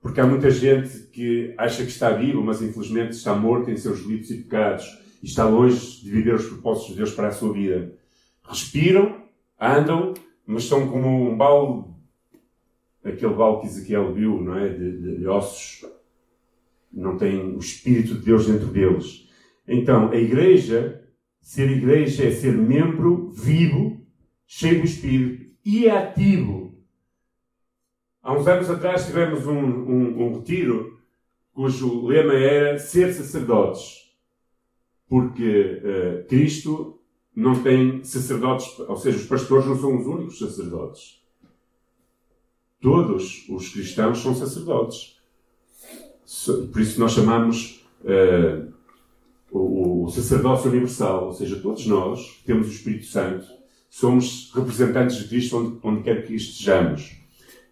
Porque 0.00 0.20
há 0.20 0.26
muita 0.26 0.50
gente 0.50 1.08
que 1.12 1.54
acha 1.56 1.82
que 1.82 1.90
está 1.90 2.10
vivo, 2.10 2.42
mas 2.42 2.60
infelizmente 2.60 3.12
está 3.12 3.34
morto 3.34 3.70
em 3.70 3.76
seus 3.76 4.04
delitos 4.04 4.30
e 4.30 4.38
pecados 4.38 5.07
e 5.22 5.26
está 5.26 5.44
longe 5.44 6.02
de 6.02 6.10
viver 6.10 6.34
os 6.34 6.46
propósitos 6.46 6.90
de 6.90 6.96
Deus 6.96 7.12
para 7.12 7.28
a 7.28 7.32
sua 7.32 7.52
vida. 7.52 7.94
Respiram, 8.42 9.22
andam, 9.60 10.14
mas 10.46 10.64
são 10.64 10.88
como 10.88 11.30
um 11.30 11.36
balde, 11.36 11.88
aquele 13.04 13.34
balde 13.34 13.62
que 13.62 13.66
Ezequiel 13.66 14.12
viu, 14.14 14.40
não 14.40 14.56
é? 14.56 14.68
De, 14.68 14.98
de, 15.00 15.18
de 15.18 15.26
ossos. 15.26 15.84
Não 16.92 17.16
tem 17.16 17.54
o 17.54 17.58
Espírito 17.58 18.14
de 18.14 18.24
Deus 18.24 18.46
dentro 18.46 18.68
deles. 18.68 19.28
Então, 19.66 20.10
a 20.10 20.16
igreja, 20.16 21.04
ser 21.40 21.70
igreja 21.70 22.24
é 22.24 22.30
ser 22.30 22.56
membro 22.56 23.30
vivo, 23.30 24.00
cheio 24.46 24.80
do 24.80 24.86
Espírito 24.86 25.50
e 25.64 25.88
ativo. 25.90 26.74
Há 28.22 28.32
uns 28.32 28.46
anos 28.46 28.70
atrás 28.70 29.06
tivemos 29.06 29.46
um, 29.46 29.58
um, 29.58 30.22
um 30.22 30.34
retiro 30.38 30.98
cujo 31.52 32.06
lema 32.06 32.34
era 32.34 32.78
ser 32.78 33.12
sacerdotes. 33.12 34.07
Porque 35.08 35.82
uh, 35.82 36.28
Cristo 36.28 36.98
não 37.34 37.62
tem 37.62 38.02
sacerdotes, 38.02 38.78
ou 38.80 38.96
seja, 38.96 39.16
os 39.16 39.26
pastores 39.26 39.66
não 39.66 39.78
são 39.78 39.96
os 39.96 40.06
únicos 40.06 40.38
sacerdotes. 40.38 41.22
Todos 42.80 43.46
os 43.48 43.68
cristãos 43.68 44.18
são 44.18 44.34
sacerdotes. 44.34 45.16
Por 46.72 46.80
isso 46.80 46.98
nós 47.00 47.12
chamamos 47.12 47.86
uh, 48.02 48.72
o, 49.50 50.04
o 50.04 50.10
sacerdócio 50.10 50.70
universal, 50.70 51.26
ou 51.26 51.32
seja, 51.32 51.60
todos 51.60 51.86
nós 51.86 52.42
temos 52.44 52.66
o 52.66 52.70
Espírito 52.72 53.06
Santo, 53.06 53.46
somos 53.88 54.50
representantes 54.54 55.16
de 55.16 55.28
Cristo 55.28 55.56
onde, 55.58 55.78
onde 55.82 56.02
quer 56.02 56.26
que 56.26 56.34
estejamos. 56.34 57.16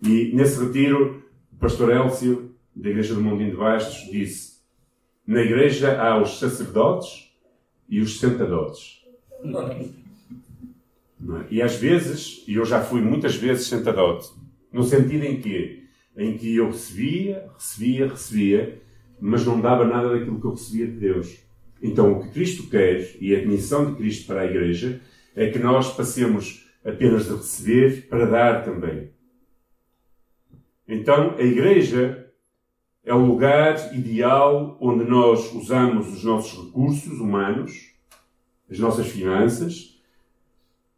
E 0.03 0.33
nesse 0.35 0.63
retiro, 0.63 1.25
o 1.53 1.57
pastor 1.57 1.91
Elcio, 1.91 2.55
da 2.75 2.91
Igreja 2.91 3.15
do 3.15 3.23
Mundinho 3.23 3.51
de 3.51 3.57
Bastos, 3.57 4.11
disse: 4.11 4.59
Na 5.27 5.41
igreja 5.41 6.01
há 6.01 6.21
os 6.21 6.39
sacerdotes 6.39 7.26
e 7.89 8.01
os 8.01 8.19
sentadotes. 8.19 9.05
É? 11.29 11.45
E 11.51 11.63
às 11.63 11.77
vezes, 11.77 12.45
e 12.47 12.55
eu 12.55 12.65
já 12.65 12.83
fui 12.83 13.01
muitas 13.01 13.37
vezes 13.37 13.67
sentadote, 13.67 14.29
no 14.73 14.85
sentido 14.85 15.25
em 15.25 15.41
que, 15.41 15.85
em 16.17 16.37
que 16.37 16.57
eu 16.57 16.67
recebia, 16.69 17.49
recebia, 17.55 18.09
recebia, 18.09 18.83
mas 19.21 19.45
não 19.45 19.61
dava 19.61 19.85
nada 19.85 20.11
daquilo 20.11 20.41
que 20.41 20.47
eu 20.47 20.51
recebia 20.51 20.87
de 20.87 20.99
Deus. 20.99 21.39
Então, 21.83 22.13
o 22.13 22.23
que 22.23 22.31
Cristo 22.31 22.69
quer, 22.69 23.17
e 23.21 23.35
a 23.35 23.45
missão 23.47 23.91
de 23.91 23.97
Cristo 23.97 24.27
para 24.27 24.43
a 24.43 24.47
Igreja, 24.47 25.01
é 25.35 25.51
que 25.51 25.59
nós 25.59 25.95
passemos 25.95 26.67
apenas 26.85 27.27
de 27.27 27.33
receber 27.33 28.07
para 28.09 28.27
dar 28.27 28.65
também. 28.65 29.11
Então, 30.89 31.35
a 31.37 31.43
Igreja 31.43 32.26
é 33.07 33.15
o 33.15 33.25
lugar 33.25 33.95
ideal 33.95 34.77
onde 34.81 35.05
nós 35.05 35.53
usamos 35.55 36.13
os 36.13 36.25
nossos 36.25 36.67
recursos 36.67 37.21
humanos, 37.21 37.95
as 38.69 38.81
nossas 38.81 39.07
finanças, 39.07 40.01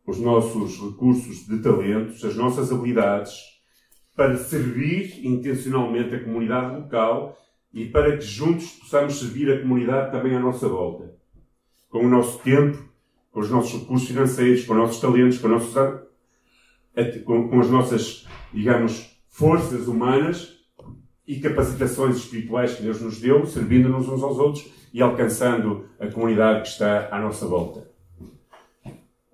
os 0.07 0.19
nossos 0.19 0.81
recursos 0.81 1.47
de 1.47 1.59
talentos, 1.59 2.25
as 2.25 2.35
nossas 2.35 2.73
habilidades, 2.73 3.35
para 4.17 4.39
servir 4.39 5.21
intencionalmente 5.23 6.15
a 6.15 6.25
comunidade 6.25 6.77
local 6.77 7.39
e 7.75 7.85
para 7.85 8.17
que 8.17 8.25
juntos 8.25 8.71
possamos 8.71 9.19
servir 9.19 9.53
a 9.53 9.61
comunidade 9.61 10.11
também 10.11 10.35
à 10.35 10.41
nossa 10.41 10.67
volta. 10.67 11.15
Com 11.91 12.07
o 12.07 12.09
nosso 12.09 12.39
tempo, 12.39 12.89
com 13.31 13.41
os 13.41 13.51
nossos 13.51 13.83
recursos 13.83 14.09
financeiros, 14.09 14.65
com 14.65 14.73
os 14.73 14.79
nossos 14.79 15.01
talentos, 15.01 15.37
com, 15.37 15.49
nossos, 15.49 15.75
com, 17.27 17.61
as 17.61 17.71
nossas, 17.71 18.27
digamos, 18.51 19.15
forças 19.29 19.87
humanas 19.87 20.58
e 21.29 21.39
capacitações 21.41 22.17
espirituais 22.17 22.75
que 22.75 22.83
Deus 22.83 23.03
nos 23.03 23.21
deu, 23.21 23.45
servindo-nos 23.45 24.09
uns 24.09 24.23
aos 24.23 24.39
outros 24.39 24.67
e 24.95 25.03
alcançando 25.03 25.85
a 26.01 26.07
comunidade 26.07 26.63
que 26.63 26.69
está 26.69 27.11
à 27.13 27.21
nossa 27.21 27.47
volta. 27.47 27.87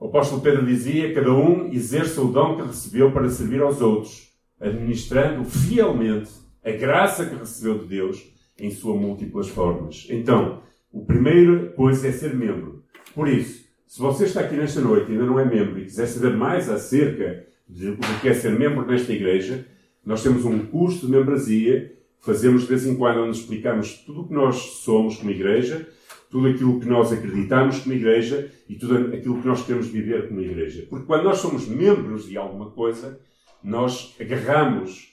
O 0.01 0.09
apóstolo 0.09 0.43
Pedro 0.43 0.67
dizia: 0.67 1.15
cada 1.15 1.33
um 1.33 1.73
exerça 1.73 2.21
o 2.21 2.33
dom 2.33 2.57
que 2.57 2.63
recebeu 2.63 3.13
para 3.13 3.31
servir 3.31 3.63
aos 3.63 3.81
outros, 3.81 4.33
administrando 4.61 5.45
fielmente 5.45 6.31
a 6.65 6.73
graça 6.73 7.27
que 7.27 7.37
recebeu 7.37 7.79
de 7.79 7.87
Deus 7.87 8.27
em 8.59 8.71
suas 8.71 9.01
múltiplas 9.01 9.49
formas. 9.49 10.07
Então, 10.11 10.63
a 10.93 11.01
primeira 11.07 11.69
coisa 11.71 12.09
é 12.09 12.13
ser 12.13 12.35
membro. 12.35 12.83
Por 13.15 13.29
isso, 13.29 13.65
se 13.87 14.01
você 14.01 14.25
está 14.25 14.41
aqui 14.41 14.57
nesta 14.57 14.81
noite 14.81 15.09
e 15.09 15.13
ainda 15.13 15.27
não 15.27 15.39
é 15.39 15.45
membro 15.45 15.79
e 15.79 15.85
quiser 15.85 16.07
saber 16.07 16.37
mais 16.37 16.69
acerca 16.69 17.47
de 17.69 17.91
o 17.91 17.99
que 18.21 18.29
é 18.29 18.35
ser 18.35 18.59
membro 18.59 18.85
nesta 18.85 19.13
igreja, 19.13 19.67
nós 20.05 20.23
temos 20.23 20.45
um 20.45 20.67
curso 20.67 21.07
de 21.07 21.13
membresia 21.13 21.95
fazemos 22.25 22.63
de 22.63 22.69
vez 22.69 22.87
em 22.87 22.97
quando 22.97 23.21
onde 23.21 23.39
explicamos 23.39 23.99
tudo 23.99 24.23
o 24.23 24.29
que 24.29 24.35
nós 24.35 24.57
somos 24.57 25.17
como 25.17 25.31
igreja, 25.31 25.87
tudo 26.31 26.49
aquilo 26.49 26.81
que 26.81 26.87
nós 26.87 27.13
acreditamos 27.13 27.81
como 27.81 27.95
igreja 27.95 28.51
e 28.69 28.77
tudo 28.77 29.15
aquilo 29.15 29.41
que 29.41 29.47
nós 29.47 29.65
queremos 29.65 29.89
viver 29.89 30.29
como 30.29 30.41
igreja. 30.41 30.87
Porque 30.89 31.07
quando 31.07 31.25
nós 31.25 31.39
somos 31.39 31.69
membros 31.69 32.27
de 32.27 32.39
alguma 32.39 32.71
coisa, 32.71 33.21
nós 33.63 34.17
agarramos 34.19 35.13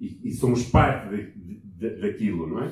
e, 0.00 0.28
e 0.28 0.32
somos 0.32 0.64
parte 0.64 1.08
de, 1.08 1.60
de, 1.62 2.00
daquilo, 2.00 2.48
não 2.48 2.64
é? 2.64 2.70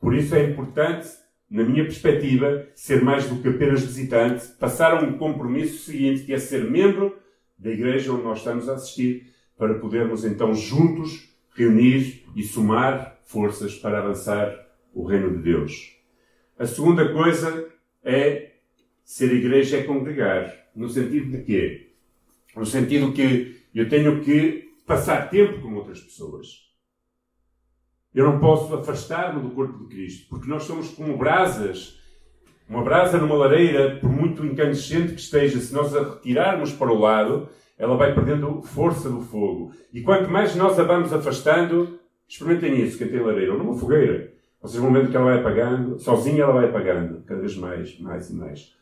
Por 0.00 0.14
isso 0.14 0.34
é 0.34 0.50
importante, 0.50 1.08
na 1.48 1.62
minha 1.62 1.84
perspectiva, 1.84 2.66
ser 2.74 3.02
mais 3.02 3.28
do 3.28 3.40
que 3.40 3.48
apenas 3.48 3.82
visitante, 3.82 4.48
passar 4.58 4.92
a 4.92 5.04
um 5.04 5.16
compromisso 5.16 5.84
seguinte, 5.84 6.24
que 6.24 6.32
é 6.32 6.38
ser 6.38 6.68
membro 6.68 7.16
da 7.56 7.70
igreja 7.70 8.12
onde 8.12 8.24
nós 8.24 8.38
estamos 8.38 8.68
a 8.68 8.74
assistir, 8.74 9.30
para 9.60 9.74
podermos 9.74 10.24
então 10.24 10.54
juntos 10.54 11.28
reunir 11.54 12.24
e 12.34 12.42
somar 12.42 13.20
forças 13.24 13.74
para 13.74 13.98
avançar 13.98 14.56
o 14.94 15.04
reino 15.04 15.36
de 15.36 15.42
Deus. 15.42 15.98
A 16.58 16.66
segunda 16.66 17.12
coisa 17.12 17.68
é 18.02 18.52
ser 19.04 19.30
igreja 19.30 19.76
é 19.76 19.82
congregar. 19.82 20.50
No 20.74 20.88
sentido 20.88 21.36
de 21.36 21.44
quê? 21.44 21.92
No 22.56 22.64
sentido 22.64 23.12
que 23.12 23.60
eu 23.74 23.86
tenho 23.86 24.22
que 24.22 24.72
passar 24.86 25.28
tempo 25.28 25.60
com 25.60 25.74
outras 25.74 26.00
pessoas. 26.00 26.70
Eu 28.14 28.24
não 28.24 28.40
posso 28.40 28.74
afastar-me 28.74 29.42
do 29.42 29.50
corpo 29.50 29.84
de 29.84 29.94
Cristo, 29.94 30.26
porque 30.30 30.48
nós 30.48 30.62
somos 30.62 30.88
como 30.88 31.18
brasas. 31.18 32.00
Uma 32.66 32.82
brasa 32.82 33.18
numa 33.18 33.34
lareira, 33.34 33.96
por 33.96 34.10
muito 34.10 34.42
incandescente 34.46 35.12
que 35.12 35.20
esteja, 35.20 35.60
se 35.60 35.74
nós 35.74 35.94
a 35.94 36.14
retirarmos 36.14 36.72
para 36.72 36.90
o 36.90 36.98
lado, 36.98 37.50
ela 37.80 37.96
vai 37.96 38.14
perdendo 38.14 38.60
força 38.60 39.08
do 39.08 39.22
fogo. 39.22 39.72
E 39.90 40.02
quanto 40.02 40.30
mais 40.30 40.54
nós 40.54 40.78
a 40.78 40.84
vamos 40.84 41.14
afastando, 41.14 41.98
experimentem 42.28 42.82
isso, 42.82 42.98
quem 42.98 43.08
tem 43.08 43.20
lareira, 43.20 43.52
ou 43.52 43.58
numa 43.58 43.74
fogueira. 43.74 44.34
Vocês 44.60 44.80
vão 44.82 44.92
vendo 44.92 45.10
que 45.10 45.16
ela 45.16 45.24
vai 45.24 45.38
apagando, 45.38 45.98
sozinha 45.98 46.42
ela 46.42 46.52
vai 46.52 46.66
apagando, 46.66 47.22
cada 47.22 47.40
vez 47.40 47.56
mais, 47.56 47.98
mais 47.98 48.28
e 48.28 48.34
mais. 48.34 48.76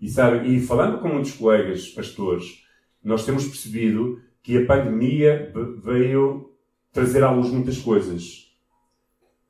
E, 0.00 0.08
sabe, 0.08 0.48
e 0.48 0.60
falando 0.60 0.98
com 0.98 1.06
muitos 1.06 1.30
colegas 1.34 1.88
pastores, 1.90 2.64
nós 3.02 3.24
temos 3.24 3.46
percebido 3.46 4.20
que 4.42 4.58
a 4.58 4.66
pandemia 4.66 5.52
veio 5.80 6.50
trazer 6.92 7.22
à 7.22 7.30
luz 7.30 7.48
muitas 7.48 7.78
coisas. 7.78 8.52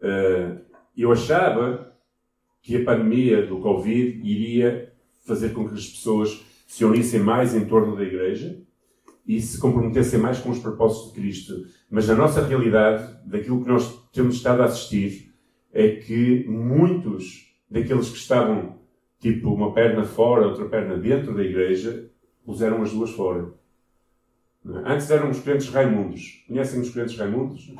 Eh, 0.02 0.58
eu 0.98 1.10
achava 1.10 1.96
que 2.60 2.76
a 2.76 2.84
pandemia 2.84 3.46
do 3.46 3.58
Covid 3.58 4.20
iria 4.22 4.92
fazer 5.26 5.54
com 5.54 5.66
que 5.66 5.74
as 5.76 5.86
pessoas 5.86 6.44
se 6.66 6.84
unissem 6.84 7.20
mais 7.20 7.54
em 7.54 7.64
torno 7.64 7.96
da 7.96 8.02
Igreja 8.02 8.60
e 9.26 9.40
se 9.40 9.58
comprometessem 9.58 10.18
mais 10.18 10.38
com 10.38 10.50
os 10.50 10.58
propósitos 10.58 11.12
de 11.12 11.20
Cristo. 11.20 11.66
Mas 11.90 12.10
a 12.10 12.14
nossa 12.14 12.44
realidade, 12.44 13.16
daquilo 13.24 13.62
que 13.62 13.68
nós 13.68 14.02
temos 14.12 14.36
estado 14.36 14.62
a 14.62 14.66
assistir, 14.66 15.32
é 15.72 15.88
que 15.96 16.44
muitos 16.48 17.54
daqueles 17.70 18.10
que 18.10 18.18
estavam, 18.18 18.78
tipo, 19.20 19.50
uma 19.50 19.72
perna 19.72 20.04
fora, 20.04 20.46
outra 20.46 20.66
perna 20.66 20.96
dentro 20.96 21.34
da 21.34 21.42
Igreja, 21.42 22.10
puseram 22.44 22.82
as 22.82 22.92
duas 22.92 23.10
fora. 23.10 23.52
Antes 24.64 25.10
eram 25.10 25.30
os 25.30 25.40
crentes 25.40 25.68
Raimundos. 25.68 26.44
Conhecem 26.46 26.80
os 26.80 26.90
crentes 26.90 27.16
Raimundos? 27.16 27.74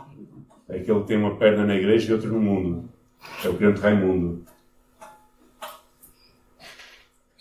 Aquele 0.68 1.00
que 1.00 1.06
tem 1.06 1.16
uma 1.16 1.36
perna 1.36 1.64
na 1.64 1.76
igreja 1.76 2.10
e 2.10 2.14
outra 2.14 2.28
no 2.28 2.40
mundo. 2.40 2.88
É 3.44 3.48
o 3.48 3.56
crente 3.56 3.80
Raimundo. 3.80 4.44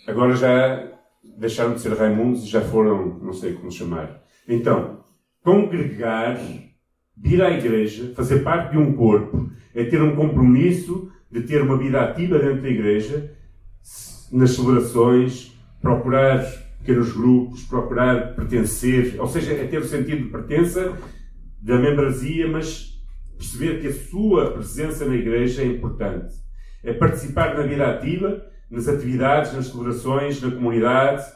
Agora 0.06 0.36
já 0.36 0.92
deixaram 1.38 1.74
de 1.74 1.80
ser 1.80 1.92
Raimundos 1.94 2.44
e 2.44 2.48
já 2.48 2.60
foram, 2.60 3.18
não 3.20 3.32
sei 3.32 3.54
como 3.54 3.70
chamar. 3.70 4.22
Então, 4.48 5.04
congregar, 5.42 6.38
vir 7.16 7.42
à 7.42 7.50
igreja, 7.50 8.12
fazer 8.14 8.40
parte 8.40 8.72
de 8.72 8.78
um 8.78 8.94
corpo, 8.94 9.50
é 9.74 9.84
ter 9.84 10.02
um 10.02 10.14
compromisso 10.14 11.10
de 11.30 11.42
ter 11.42 11.62
uma 11.62 11.78
vida 11.78 12.02
ativa 12.02 12.38
dentro 12.38 12.62
da 12.62 12.68
igreja, 12.68 13.34
nas 14.30 14.50
celebrações, 14.50 15.52
procurar 15.80 16.44
pequenos 16.78 17.12
grupos, 17.12 17.62
procurar 17.64 18.34
pertencer, 18.34 19.16
ou 19.18 19.28
seja, 19.28 19.52
é 19.52 19.66
ter 19.66 19.78
o 19.78 19.84
sentido 19.84 20.24
de 20.24 20.30
pertença 20.30 20.96
da 21.60 21.78
membresia, 21.78 22.48
mas 22.48 23.00
perceber 23.36 23.80
que 23.80 23.88
a 23.88 23.92
sua 23.92 24.52
presença 24.52 25.04
na 25.04 25.14
igreja 25.14 25.62
é 25.62 25.66
importante. 25.66 26.34
É 26.82 26.92
participar 26.92 27.56
na 27.56 27.62
vida 27.62 27.88
ativa, 27.88 28.44
nas 28.72 28.88
atividades, 28.88 29.52
nas 29.52 29.66
celebrações, 29.66 30.40
na 30.40 30.50
comunidade, 30.50 31.30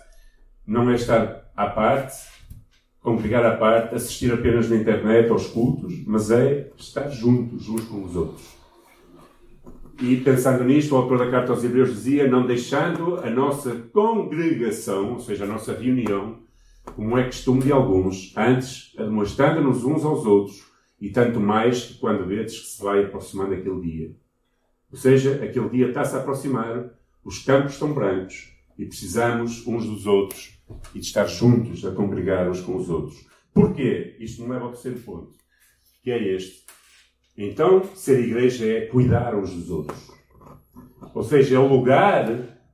não 0.67 0.91
é 0.91 0.95
estar 0.95 1.53
à 1.55 1.67
parte, 1.67 2.17
congregar 3.03 3.45
à 3.45 3.55
parte, 3.55 3.95
assistir 3.95 4.33
apenas 4.33 4.71
na 4.71 4.77
internet 4.77 5.31
aos 5.31 5.47
cultos, 5.47 6.03
mas 6.07 6.31
é 6.31 6.71
estar 6.79 7.09
juntos 7.11 7.69
uns 7.69 7.85
com 7.85 8.03
os 8.03 8.17
outros. 8.17 8.57
E 10.01 10.17
pensando 10.17 10.65
nisto, 10.65 10.95
o 10.95 10.97
autor 10.97 11.19
da 11.19 11.31
carta 11.31 11.53
aos 11.53 11.63
Hebreus 11.63 11.91
dizia: 11.91 12.29
não 12.29 12.47
deixando 12.47 13.17
a 13.19 13.29
nossa 13.29 13.71
congregação, 13.93 15.13
ou 15.13 15.21
seja, 15.21 15.45
a 15.45 15.47
nossa 15.47 15.75
reunião, 15.75 16.39
como 16.95 17.19
é 17.19 17.25
costume 17.25 17.63
de 17.63 17.73
alguns, 17.73 18.33
antes 18.37 18.95
admoestando-nos 18.99 19.85
uns 19.85 20.05
aos 20.05 20.25
outros, 20.25 20.65
e 20.99 21.11
tanto 21.11 21.39
mais 21.39 21.85
que 21.85 21.99
quando 21.99 22.27
vedes 22.27 22.59
que 22.59 22.67
se 22.67 22.83
vai 22.83 23.05
aproximando 23.05 23.53
aquele 23.53 23.81
dia. 23.81 24.11
Ou 24.91 24.97
seja, 24.97 25.35
aquele 25.45 25.69
dia 25.69 25.89
está-se 25.89 26.17
a 26.17 26.21
aproximar, 26.21 26.96
os 27.27 27.41
campos 27.41 27.73
estão 27.73 27.93
brancos 27.93 28.53
e 28.79 28.87
precisamos 28.87 29.67
uns 29.67 29.85
dos 29.85 30.07
outros 30.07 30.61
e 30.95 31.01
de 31.01 31.07
estar 31.07 31.27
juntos 31.27 31.85
a 31.85 31.91
congregar 31.91 32.49
uns 32.49 32.61
com 32.61 32.77
os 32.77 32.89
outros. 32.89 33.27
Porquê? 33.53 34.17
Isto 34.21 34.45
me 34.45 34.51
leva 34.51 34.67
ao 34.67 34.71
terceiro 34.71 35.01
ponto, 35.01 35.33
que 36.05 36.13
é 36.13 36.35
este. 36.35 36.65
Então, 37.37 37.83
ser 37.97 38.21
igreja 38.21 38.65
é 38.65 38.87
cuidar 38.87 39.35
uns 39.35 39.51
dos 39.51 39.71
outros. 39.71 40.09
Ou 41.13 41.25
seja, 41.25 41.57
é 41.57 41.59
o 41.59 41.67
lugar 41.67 42.29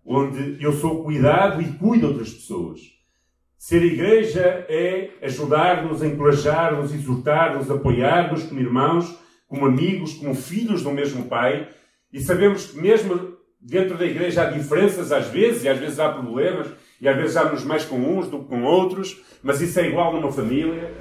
onde 0.05 0.63
eu 0.63 0.75
sou 0.75 1.03
cuidado 1.03 1.63
e 1.63 1.73
cuido 1.79 2.09
outras 2.09 2.31
pessoas. 2.35 2.81
Ser 3.57 3.83
igreja 3.83 4.67
é 4.69 5.13
ajudar-nos, 5.23 6.03
encorajar-nos, 6.03 6.93
exortar-nos, 6.93 7.71
apoiar-nos 7.71 8.43
como 8.43 8.61
irmãos, 8.61 9.19
como 9.49 9.65
amigos, 9.65 10.13
como 10.13 10.35
filhos 10.35 10.83
do 10.83 10.91
mesmo 10.91 11.25
Pai. 11.25 11.71
E 12.13 12.21
sabemos 12.21 12.67
que 12.67 12.79
mesmo 12.79 13.32
dentro 13.63 13.97
da 13.97 14.05
igreja 14.05 14.43
há 14.43 14.47
diferenças 14.47 15.13
às 15.13 15.29
vezes, 15.29 15.63
e 15.63 15.69
às 15.69 15.79
vezes 15.79 16.01
há 16.01 16.09
problemas, 16.09 16.67
e 17.01 17.09
às 17.09 17.17
vezes 17.17 17.37
há-nos 17.37 17.65
mais 17.65 17.85
com 17.85 17.97
uns 17.97 18.29
do 18.29 18.41
que 18.41 18.47
com 18.47 18.65
outros, 18.65 19.23
mas 19.43 19.61
isso 19.61 19.79
é 19.79 19.89
igual 19.89 20.13
numa 20.13 20.33
família, 20.33 20.93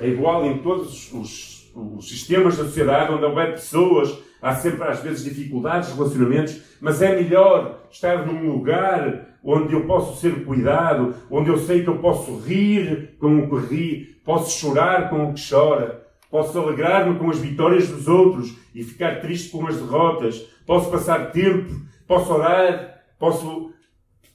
é 0.00 0.08
igual 0.08 0.46
em 0.46 0.58
todos 0.58 1.12
os, 1.12 1.70
os 1.74 2.08
sistemas 2.08 2.56
da 2.56 2.64
sociedade 2.64 3.12
onde 3.12 3.24
houver 3.24 3.52
pessoas, 3.52 4.16
há 4.40 4.54
sempre 4.54 4.88
às 4.88 5.00
vezes 5.00 5.24
dificuldades, 5.24 5.92
relacionamentos, 5.92 6.60
mas 6.80 7.02
é 7.02 7.14
melhor 7.14 7.80
estar 7.90 8.26
num 8.26 8.50
lugar 8.50 9.28
onde 9.44 9.74
eu 9.74 9.86
posso 9.86 10.20
ser 10.20 10.44
cuidado, 10.44 11.14
onde 11.30 11.50
eu 11.50 11.58
sei 11.58 11.82
que 11.82 11.88
eu 11.88 11.98
posso 11.98 12.38
rir 12.38 13.16
com 13.18 13.38
o 13.38 13.48
que 13.48 13.74
ri, 13.74 14.20
posso 14.24 14.58
chorar 14.58 15.10
com 15.10 15.30
o 15.30 15.34
que 15.34 15.48
chora, 15.48 16.06
posso 16.30 16.58
alegrar-me 16.58 17.18
com 17.18 17.30
as 17.30 17.38
vitórias 17.38 17.88
dos 17.88 18.06
outros 18.06 18.54
e 18.74 18.82
ficar 18.82 19.20
triste 19.20 19.50
com 19.50 19.66
as 19.66 19.76
derrotas, 19.76 20.38
posso 20.66 20.90
passar 20.90 21.32
tempo, 21.32 21.89
posso 22.10 22.32
orar, 22.32 23.04
posso 23.20 23.72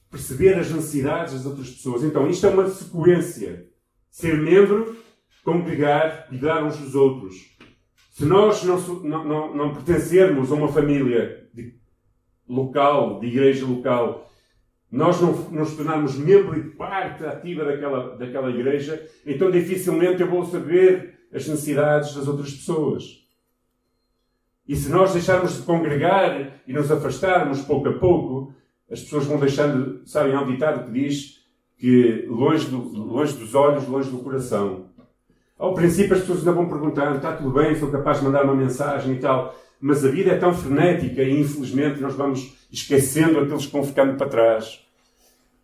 perceber 0.09 0.53
as 0.53 0.71
necessidades 0.71 1.33
das 1.33 1.45
outras 1.45 1.69
pessoas. 1.71 2.05
Então, 2.05 2.25
isto 2.29 2.47
é 2.47 2.49
uma 2.49 2.69
sequência. 2.69 3.67
Ser 4.09 4.37
membro, 4.37 4.95
congregar, 5.43 6.29
cuidar 6.29 6.63
uns 6.63 6.77
dos 6.77 6.95
outros. 6.95 7.35
Se 8.11 8.23
nós 8.23 8.63
não, 8.63 8.79
não, 9.03 9.53
não 9.53 9.73
pertencermos 9.73 10.53
a 10.53 10.55
uma 10.55 10.69
família 10.69 11.49
de, 11.53 11.75
local, 12.47 13.19
de 13.19 13.27
igreja 13.27 13.65
local, 13.65 14.31
nós 14.89 15.19
não 15.19 15.33
nos 15.33 15.75
tornarmos 15.75 16.15
membro 16.15 16.57
e 16.57 16.69
parte 16.77 17.25
ativa 17.25 17.65
daquela, 17.65 18.15
daquela 18.15 18.49
igreja, 18.51 19.05
então 19.25 19.51
dificilmente 19.51 20.21
eu 20.21 20.29
vou 20.29 20.45
saber 20.45 21.27
as 21.33 21.45
necessidades 21.45 22.15
das 22.15 22.25
outras 22.25 22.53
pessoas. 22.53 23.24
E 24.67 24.75
se 24.75 24.89
nós 24.89 25.13
deixarmos 25.13 25.57
de 25.57 25.63
congregar 25.63 26.61
e 26.67 26.73
nos 26.73 26.91
afastarmos 26.91 27.61
pouco 27.61 27.89
a 27.89 27.93
pouco, 27.93 28.53
as 28.89 29.01
pessoas 29.01 29.25
vão 29.25 29.39
deixando, 29.39 30.01
sabem, 30.05 30.33
há 30.33 30.41
um 30.41 30.51
ditado 30.51 30.85
que 30.85 30.91
diz 30.91 31.45
que 31.77 32.25
longe, 32.27 32.67
do, 32.67 32.77
longe 32.77 33.33
dos 33.33 33.53
olhos, 33.53 33.87
longe 33.87 34.09
do 34.09 34.19
coração. 34.19 34.85
Ao 35.57 35.73
princípio 35.73 36.13
as 36.13 36.21
pessoas 36.21 36.39
ainda 36.39 36.51
vão 36.51 36.67
perguntar, 36.67 37.15
está 37.15 37.33
tudo 37.33 37.51
bem, 37.51 37.75
sou 37.75 37.89
capaz 37.89 38.19
de 38.19 38.25
mandar 38.25 38.43
uma 38.43 38.55
mensagem 38.55 39.15
e 39.15 39.19
tal, 39.19 39.55
mas 39.79 40.03
a 40.03 40.09
vida 40.09 40.31
é 40.31 40.37
tão 40.37 40.53
frenética 40.53 41.21
e 41.21 41.39
infelizmente 41.39 42.01
nós 42.01 42.15
vamos 42.15 42.53
esquecendo 42.71 43.39
aqueles 43.39 43.65
que 43.65 43.71
vão 43.71 43.83
ficando 43.83 44.17
para 44.17 44.27
trás. 44.27 44.81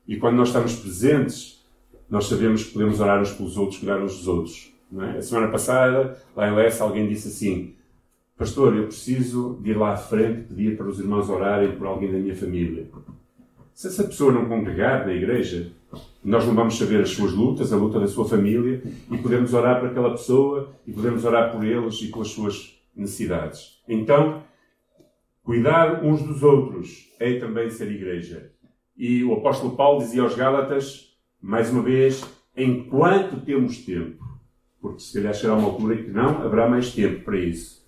E 0.07 0.17
quando 0.17 0.35
nós 0.35 0.49
estamos 0.49 0.75
presentes, 0.75 1.65
nós 2.09 2.27
sabemos 2.27 2.63
que 2.63 2.73
podemos 2.73 2.99
orar 2.99 3.21
uns 3.21 3.31
pelos 3.31 3.57
outros, 3.57 3.79
cuidar 3.79 4.01
uns 4.01 4.17
dos 4.17 4.27
outros. 4.27 4.71
É? 4.99 5.17
A 5.17 5.21
semana 5.21 5.47
passada, 5.47 6.21
lá 6.35 6.49
em 6.49 6.53
Lessa, 6.53 6.83
alguém 6.83 7.07
disse 7.07 7.29
assim, 7.29 7.75
Pastor, 8.41 8.75
eu 8.75 8.85
preciso 8.85 9.59
de 9.61 9.69
ir 9.69 9.77
lá 9.77 9.93
à 9.93 9.97
frente 9.97 10.47
pedir 10.47 10.75
para 10.75 10.87
os 10.87 10.99
irmãos 10.99 11.29
orarem 11.29 11.77
por 11.77 11.85
alguém 11.85 12.11
da 12.11 12.17
minha 12.17 12.35
família. 12.35 12.89
Se 13.71 13.85
essa 13.85 14.03
pessoa 14.03 14.31
não 14.31 14.47
congregar 14.47 15.05
na 15.05 15.13
igreja, 15.13 15.71
nós 16.23 16.43
não 16.47 16.55
vamos 16.55 16.75
saber 16.75 17.01
as 17.01 17.11
suas 17.11 17.33
lutas, 17.33 17.71
a 17.71 17.77
luta 17.77 17.99
da 17.99 18.07
sua 18.07 18.27
família, 18.27 18.81
e 19.11 19.17
podemos 19.19 19.53
orar 19.53 19.79
por 19.79 19.89
aquela 19.89 20.09
pessoa, 20.09 20.73
e 20.87 20.91
podemos 20.91 21.23
orar 21.23 21.51
por 21.51 21.63
eles 21.63 22.01
e 22.01 22.07
pelas 22.07 22.29
suas 22.29 22.81
necessidades. 22.95 23.79
Então, 23.87 24.41
cuidar 25.43 26.03
uns 26.03 26.23
dos 26.23 26.41
outros 26.41 27.13
é 27.19 27.37
também 27.37 27.69
ser 27.69 27.91
igreja. 27.91 28.51
E 28.97 29.23
o 29.23 29.33
apóstolo 29.33 29.75
Paulo 29.75 29.99
dizia 29.99 30.23
aos 30.23 30.33
Gálatas, 30.33 31.15
mais 31.39 31.69
uma 31.69 31.83
vez, 31.83 32.25
enquanto 32.57 33.39
temos 33.45 33.85
tempo, 33.85 34.25
porque 34.81 35.01
se 35.01 35.13
calhar 35.13 35.35
chegará 35.35 35.59
uma 35.59 35.67
altura 35.67 35.95
que 35.95 36.09
não 36.09 36.41
haverá 36.41 36.67
mais 36.67 36.91
tempo 36.91 37.23
para 37.23 37.37
isso 37.37 37.80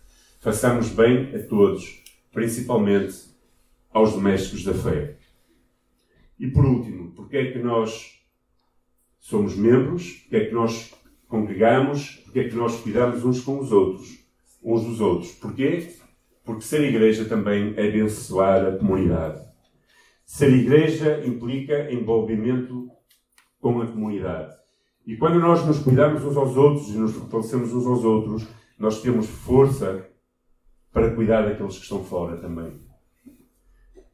façamos 0.43 0.89
bem 0.89 1.34
a 1.34 1.39
todos, 1.39 2.03
principalmente 2.34 3.15
aos 3.93 4.12
domésticos 4.12 4.65
da 4.65 4.73
fé. 4.73 5.15
E 6.38 6.51
por 6.51 6.65
último, 6.65 7.12
porque 7.12 7.38
é 7.38 7.51
que 7.53 7.60
nós 7.60 8.19
somos 9.21 9.56
membros, 9.56 10.12
porque 10.12 10.36
é 10.36 10.45
que 10.47 10.53
nós 10.53 10.93
congregamos, 11.29 12.21
porque 12.25 12.41
é 12.41 12.49
que 12.49 12.56
nós 12.58 12.75
cuidamos 12.82 13.23
uns 13.23 13.39
com 13.39 13.58
os 13.58 13.71
outros, 13.71 14.19
uns 14.62 14.84
dos 14.84 14.99
outros. 14.99 15.32
Porquê? 15.32 15.93
Porque 16.43 16.63
ser 16.63 16.82
igreja 16.82 17.23
também 17.23 17.73
é 17.77 17.88
abençoar 17.88 18.65
a 18.65 18.77
comunidade. 18.77 19.41
Ser 20.25 20.51
igreja 20.53 21.25
implica 21.25 21.89
envolvimento 21.89 22.89
com 23.62 23.82
a 23.82 23.88
comunidade. 23.88 24.53
E 25.08 25.15
quando 25.15 25.39
nós 25.39 25.65
nos 25.65 25.79
cuidamos 25.79 26.21
uns 26.25 26.36
aos 26.36 26.58
outros 26.58 26.89
e 26.89 26.97
nos 26.97 27.13
fortalecemos 27.13 27.73
uns 27.73 27.88
aos 27.88 28.03
outros, 28.03 28.45
nós 28.77 29.01
temos 29.01 29.25
força 29.25 30.10
para 30.93 31.10
cuidar 31.10 31.41
daqueles 31.41 31.77
que 31.77 31.84
estão 31.84 32.03
fora 32.03 32.38
também. 32.38 32.71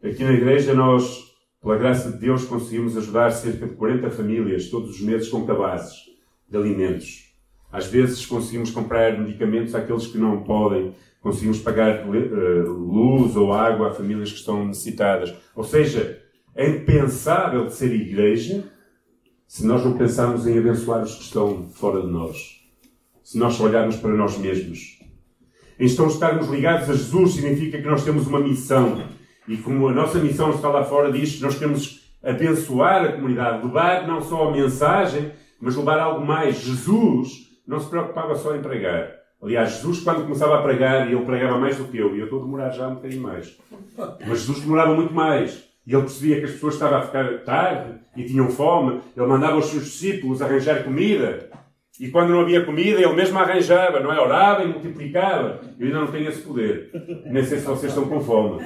Aqui 0.01 0.23
na 0.23 0.31
igreja 0.31 0.73
nós, 0.73 1.35
pela 1.61 1.77
graça 1.77 2.09
de 2.09 2.17
Deus, 2.17 2.45
conseguimos 2.45 2.97
ajudar 2.97 3.31
cerca 3.31 3.67
de 3.67 3.75
40 3.75 4.09
famílias 4.09 4.69
todos 4.69 4.91
os 4.91 5.01
meses 5.01 5.27
com 5.27 5.45
cabazes 5.45 6.05
de 6.47 6.57
alimentos. 6.57 7.33
Às 7.69 7.85
vezes 7.87 8.25
conseguimos 8.25 8.71
comprar 8.71 9.19
medicamentos 9.19 9.75
àqueles 9.75 10.07
que 10.07 10.17
não 10.17 10.41
podem, 10.43 10.95
conseguimos 11.21 11.59
pagar 11.59 11.99
eh, 11.99 12.63
luz 12.65 13.35
ou 13.35 13.53
água 13.53 13.89
a 13.89 13.93
famílias 13.93 14.31
que 14.31 14.39
estão 14.39 14.65
necessitadas. 14.65 15.35
Ou 15.53 15.65
seja, 15.65 16.23
é 16.55 16.67
impensável 16.67 17.65
de 17.65 17.73
ser 17.73 17.93
igreja 17.93 18.63
se 19.45 19.65
nós 19.65 19.83
não 19.83 19.97
pensarmos 19.97 20.47
em 20.47 20.57
abençoar 20.57 21.03
os 21.03 21.15
que 21.15 21.23
estão 21.23 21.69
fora 21.69 22.01
de 22.01 22.07
nós. 22.07 22.61
Se 23.21 23.37
nós 23.37 23.59
olharmos 23.59 23.97
para 23.97 24.15
nós 24.15 24.37
mesmos 24.37 24.98
então, 25.79 26.07
estarmos 26.07 26.49
ligados 26.49 26.89
a 26.89 26.93
Jesus 26.93 27.35
significa 27.35 27.77
que 27.77 27.87
nós 27.87 28.03
temos 28.03 28.27
uma 28.27 28.39
missão. 28.39 29.01
E 29.47 29.55
como 29.57 29.87
a 29.87 29.93
nossa 29.93 30.19
missão 30.19 30.51
está 30.51 30.67
lá 30.67 30.83
fora, 30.83 31.11
diz 31.11 31.37
que 31.37 31.41
nós 31.41 31.57
temos 31.57 32.01
abençoar 32.21 33.05
a 33.05 33.13
comunidade, 33.13 33.65
levar 33.65 34.05
não 34.05 34.21
só 34.21 34.49
a 34.49 34.51
mensagem, 34.51 35.31
mas 35.59 35.77
levar 35.77 35.99
algo 35.99 36.25
mais. 36.25 36.59
Jesus 36.59 37.47
não 37.65 37.79
se 37.79 37.89
preocupava 37.89 38.35
só 38.35 38.53
em 38.55 38.61
pregar. 38.61 39.19
Aliás, 39.41 39.71
Jesus, 39.71 40.01
quando 40.01 40.23
começava 40.23 40.59
a 40.59 40.61
pregar, 40.61 41.09
e 41.09 41.13
ele 41.13 41.25
pregava 41.25 41.57
mais 41.57 41.77
do 41.77 41.85
que 41.85 41.97
eu, 41.97 42.13
e 42.13 42.19
eu 42.19 42.25
estou 42.25 42.41
a 42.41 42.43
demorar 42.43 42.69
já 42.71 42.89
um 42.89 42.95
bocadinho 42.95 43.23
mais. 43.23 43.57
Mas 43.97 44.39
Jesus 44.41 44.59
demorava 44.59 44.93
muito 44.93 45.13
mais. 45.13 45.63
E 45.87 45.93
ele 45.93 46.01
percebia 46.01 46.39
que 46.39 46.45
as 46.45 46.51
pessoas 46.51 46.73
estavam 46.73 46.99
a 46.99 47.01
ficar 47.03 47.43
tarde 47.45 47.99
e 48.17 48.25
tinham 48.25 48.49
fome. 48.49 48.99
Ele 49.15 49.25
mandava 49.25 49.57
os 49.57 49.67
seus 49.67 49.85
discípulos 49.85 50.41
arranjar 50.41 50.83
comida. 50.83 51.49
E 51.99 52.09
quando 52.09 52.29
não 52.29 52.39
havia 52.39 52.65
comida, 52.65 53.01
ele 53.01 53.13
mesmo 53.13 53.38
arranjava, 53.38 53.99
não 53.99 54.13
é? 54.13 54.21
Orava 54.21 54.63
e 54.63 54.67
multiplicava. 54.67 55.59
Eu 55.77 55.88
ainda 55.88 55.99
não 55.99 56.07
tenho 56.07 56.29
esse 56.29 56.41
poder. 56.41 56.91
Nem 57.25 57.43
sei 57.43 57.59
se 57.59 57.65
vocês 57.65 57.91
estão 57.91 58.07
com 58.07 58.21
fome. 58.21 58.63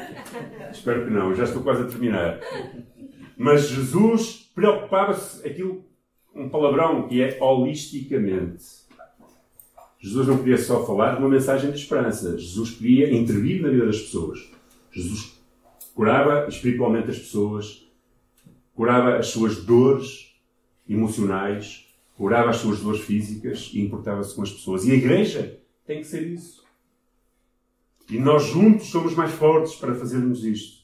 Espero 0.71 1.05
que 1.05 1.11
não, 1.11 1.33
já 1.33 1.45
estou 1.45 1.63
quase 1.63 1.81
a 1.81 1.87
terminar. 1.87 2.39
Mas 3.35 3.69
Jesus 3.69 4.51
preocupava-se, 4.53 5.47
aquilo, 5.47 5.83
um 6.35 6.47
palavrão 6.47 7.07
que 7.07 7.23
é 7.23 7.37
holisticamente. 7.41 8.83
Jesus 9.99 10.27
não 10.27 10.37
queria 10.37 10.57
só 10.57 10.85
falar 10.85 11.15
de 11.15 11.19
uma 11.19 11.29
mensagem 11.29 11.71
de 11.71 11.79
esperança. 11.79 12.37
Jesus 12.37 12.71
queria 12.71 13.11
intervir 13.11 13.63
na 13.63 13.69
vida 13.69 13.87
das 13.87 13.99
pessoas. 13.99 14.51
Jesus 14.91 15.41
curava 15.95 16.47
espiritualmente 16.47 17.09
as 17.09 17.17
pessoas, 17.17 17.87
curava 18.75 19.17
as 19.17 19.27
suas 19.27 19.63
dores 19.63 20.35
emocionais, 20.87 21.82
curava 22.17 22.49
as 22.49 22.57
suas 22.57 22.79
dores 22.79 23.01
físicas 23.01 23.71
e 23.73 23.81
importava-se 23.81 24.35
com 24.35 24.41
as 24.41 24.51
pessoas. 24.51 24.85
E 24.85 24.91
a 24.91 24.95
igreja 24.95 25.59
tem 25.85 25.99
que 25.99 26.07
ser 26.07 26.27
isso. 26.27 26.63
E 28.09 28.17
nós 28.17 28.43
juntos 28.45 28.87
somos 28.87 29.15
mais 29.15 29.31
fortes 29.31 29.75
para 29.75 29.95
fazermos 29.95 30.43
isto. 30.43 30.83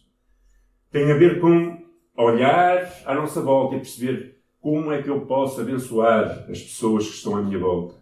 Tem 0.92 1.12
a 1.12 1.16
ver 1.16 1.40
com 1.40 1.84
olhar 2.18 2.92
à 3.06 3.14
nossa 3.14 3.42
volta 3.42 3.76
e 3.76 3.80
perceber 3.80 4.38
como 4.62 4.92
é 4.92 5.02
que 5.02 5.10
eu 5.10 5.22
posso 5.22 5.62
abençoar 5.62 6.46
as 6.50 6.62
pessoas 6.62 7.08
que 7.08 7.16
estão 7.16 7.36
à 7.36 7.42
minha 7.42 7.60
volta. 7.60 7.96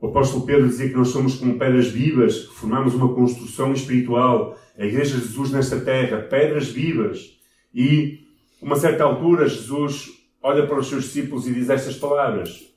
O 0.00 0.08
apóstolo 0.08 0.44
Pedro 0.44 0.68
dizia 0.68 0.88
que 0.88 0.96
nós 0.96 1.08
somos 1.08 1.36
como 1.36 1.58
pedras 1.58 1.88
vivas, 1.88 2.40
que 2.46 2.54
formamos 2.54 2.94
uma 2.94 3.14
construção 3.14 3.72
espiritual. 3.72 4.58
A 4.76 4.84
Igreja 4.84 5.16
de 5.16 5.22
Jesus 5.22 5.50
nesta 5.50 5.80
terra, 5.80 6.22
pedras 6.22 6.68
vivas. 6.68 7.38
E, 7.74 8.26
uma 8.60 8.76
certa 8.76 9.04
altura, 9.04 9.48
Jesus 9.48 10.10
olha 10.44 10.66
para 10.66 10.78
os 10.78 10.88
seus 10.88 11.04
discípulos 11.04 11.48
e 11.48 11.54
diz 11.54 11.70
estas 11.70 11.96
palavras. 11.96 12.70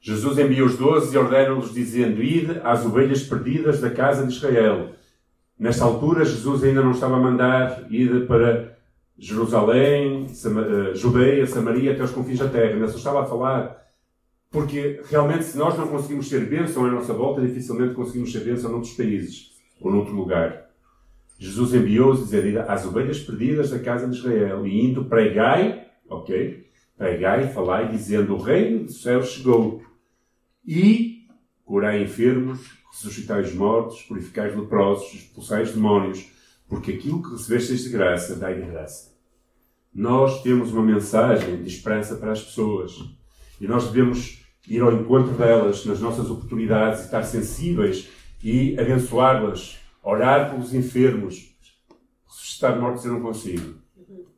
Jesus 0.00 0.38
envia 0.38 0.64
os 0.64 0.76
doze 0.76 1.12
e 1.12 1.18
ordena-los 1.18 1.74
dizendo, 1.74 2.22
Ide 2.22 2.60
às 2.62 2.86
ovelhas 2.86 3.24
perdidas 3.24 3.80
da 3.80 3.90
casa 3.90 4.24
de 4.24 4.32
Israel. 4.32 4.90
Nesta 5.58 5.84
altura, 5.84 6.24
Jesus 6.24 6.62
ainda 6.62 6.82
não 6.82 6.92
estava 6.92 7.16
a 7.16 7.18
mandar 7.18 7.86
ir 7.90 8.26
para 8.28 8.76
Jerusalém, 9.18 10.26
eh, 10.26 10.94
Judeia, 10.94 11.46
Samaria, 11.46 11.92
até 11.92 12.04
os 12.04 12.10
confins 12.12 12.38
da 12.38 12.48
terra. 12.48 12.74
Ainda 12.74 12.88
só 12.88 12.98
estava 12.98 13.22
a 13.22 13.26
falar. 13.26 13.82
Porque 14.50 15.00
realmente, 15.10 15.44
se 15.44 15.58
nós 15.58 15.76
não 15.76 15.88
conseguimos 15.88 16.28
ser 16.28 16.46
bênção 16.46 16.84
à 16.84 16.90
nossa 16.90 17.12
volta, 17.12 17.40
dificilmente 17.40 17.94
conseguimos 17.94 18.30
ser 18.30 18.40
bênção 18.40 18.70
noutros 18.70 18.92
países 18.92 19.50
ou 19.80 19.90
noutro 19.90 20.14
lugar. 20.14 20.64
Jesus 21.38 21.74
enviou-os 21.74 22.20
dizer 22.20 22.58
às 22.70 22.86
ovelhas 22.86 23.18
perdidas 23.18 23.70
da 23.70 23.80
casa 23.80 24.06
de 24.06 24.16
Israel 24.16 24.64
e 24.64 24.84
indo 24.84 25.06
pregai, 25.06 25.83
ok? 26.08 26.66
Pregai, 26.96 27.52
falai, 27.52 27.90
dizendo: 27.90 28.34
O 28.34 28.40
reino 28.40 28.84
dos 28.84 29.02
céus 29.02 29.30
chegou. 29.30 29.82
E 30.66 31.26
curai 31.64 32.02
enfermos, 32.02 32.60
ressuscitai 32.90 33.42
os 33.42 33.54
mortos, 33.54 34.02
purificai 34.02 34.50
os 34.50 34.56
leprosos, 34.56 35.12
expulsai 35.14 35.62
os 35.62 35.72
demónios 35.72 36.32
porque 36.68 36.92
aquilo 36.92 37.22
que 37.22 37.30
recebestes 37.30 37.84
de 37.84 37.90
graça, 37.90 38.36
dai 38.36 38.60
de 38.60 38.70
graça. 38.70 39.14
Nós 39.94 40.42
temos 40.42 40.72
uma 40.72 40.82
mensagem 40.82 41.62
de 41.62 41.68
esperança 41.68 42.16
para 42.16 42.32
as 42.32 42.42
pessoas 42.42 42.92
e 43.60 43.66
nós 43.66 43.90
devemos 43.90 44.42
ir 44.68 44.80
ao 44.80 44.92
encontro 44.92 45.34
delas 45.34 45.84
nas 45.84 46.00
nossas 46.00 46.30
oportunidades 46.30 47.02
e 47.02 47.04
estar 47.04 47.22
sensíveis 47.22 48.08
e 48.42 48.78
abençoá-las, 48.78 49.78
orar 50.02 50.50
pelos 50.50 50.74
enfermos. 50.74 51.54
Ressuscitar 52.26 52.80
mortos 52.80 53.04
eu 53.04 53.12
não 53.12 53.20
consigo. 53.20 53.83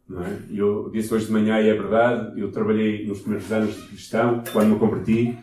Não 0.09 0.23
é? 0.25 0.39
Eu 0.53 0.89
disse 0.93 1.13
hoje 1.13 1.27
de 1.27 1.33
manhã, 1.33 1.61
e 1.61 1.69
é 1.69 1.75
verdade, 1.75 2.41
eu 2.41 2.51
trabalhei 2.51 3.07
nos 3.07 3.21
primeiros 3.21 3.51
anos 3.51 3.75
de 3.75 3.83
cristão, 3.89 4.43
quando 4.53 4.71
me 4.71 4.79
converti, 4.79 5.37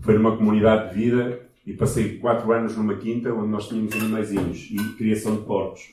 foi 0.00 0.14
numa 0.14 0.36
comunidade 0.36 0.90
de 0.90 1.00
vida 1.00 1.40
e 1.66 1.72
passei 1.72 2.18
quatro 2.18 2.52
anos 2.52 2.76
numa 2.76 2.96
quinta 2.96 3.32
onde 3.32 3.48
nós 3.48 3.68
tínhamos 3.68 3.94
animaizinhos 3.94 4.68
e 4.70 4.76
criação 4.96 5.36
de 5.36 5.42
porcos. 5.42 5.90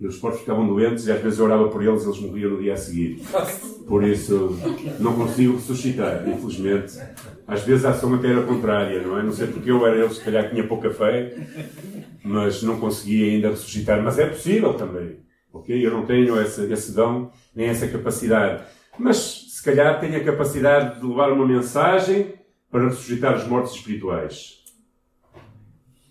E 0.00 0.06
os 0.06 0.16
porcos 0.16 0.40
ficavam 0.40 0.66
doentes 0.66 1.06
e 1.06 1.12
às 1.12 1.20
vezes 1.20 1.38
eu 1.38 1.44
orava 1.44 1.68
por 1.68 1.84
eles 1.84 2.02
e 2.02 2.06
eles 2.06 2.20
morriam 2.20 2.52
no 2.52 2.62
dia 2.62 2.72
a 2.72 2.76
seguir. 2.76 3.20
Por 3.86 4.02
isso, 4.02 4.58
não 4.98 5.14
consigo 5.14 5.56
ressuscitar, 5.56 6.26
infelizmente. 6.26 6.98
Às 7.46 7.62
vezes 7.64 7.84
a 7.84 7.90
ação 7.90 8.14
até 8.14 8.28
era 8.28 8.42
contrária, 8.42 9.02
não 9.02 9.18
é? 9.18 9.22
Não 9.22 9.32
sei 9.32 9.48
porque 9.48 9.70
eu 9.70 9.86
era 9.86 9.96
eu, 9.96 10.10
se 10.10 10.24
calhar 10.24 10.48
tinha 10.48 10.66
pouca 10.66 10.88
fé, 10.90 11.36
mas 12.24 12.62
não 12.62 12.80
conseguia 12.80 13.26
ainda 13.26 13.50
ressuscitar. 13.50 14.02
Mas 14.02 14.18
é 14.18 14.24
possível 14.24 14.72
também, 14.72 15.16
ok? 15.52 15.84
Eu 15.84 15.90
não 15.90 16.06
tenho 16.06 16.40
esse, 16.40 16.72
esse 16.72 16.92
dom, 16.92 17.30
nem 17.54 17.66
essa 17.66 17.88
capacidade. 17.88 18.64
Mas, 18.98 19.46
se 19.50 19.62
calhar, 19.62 20.00
tenho 20.00 20.16
a 20.16 20.24
capacidade 20.24 21.00
de 21.00 21.06
levar 21.06 21.32
uma 21.32 21.46
mensagem 21.46 22.34
para 22.70 22.88
ressuscitar 22.88 23.36
os 23.36 23.46
mortos 23.46 23.74
espirituais. 23.74 24.64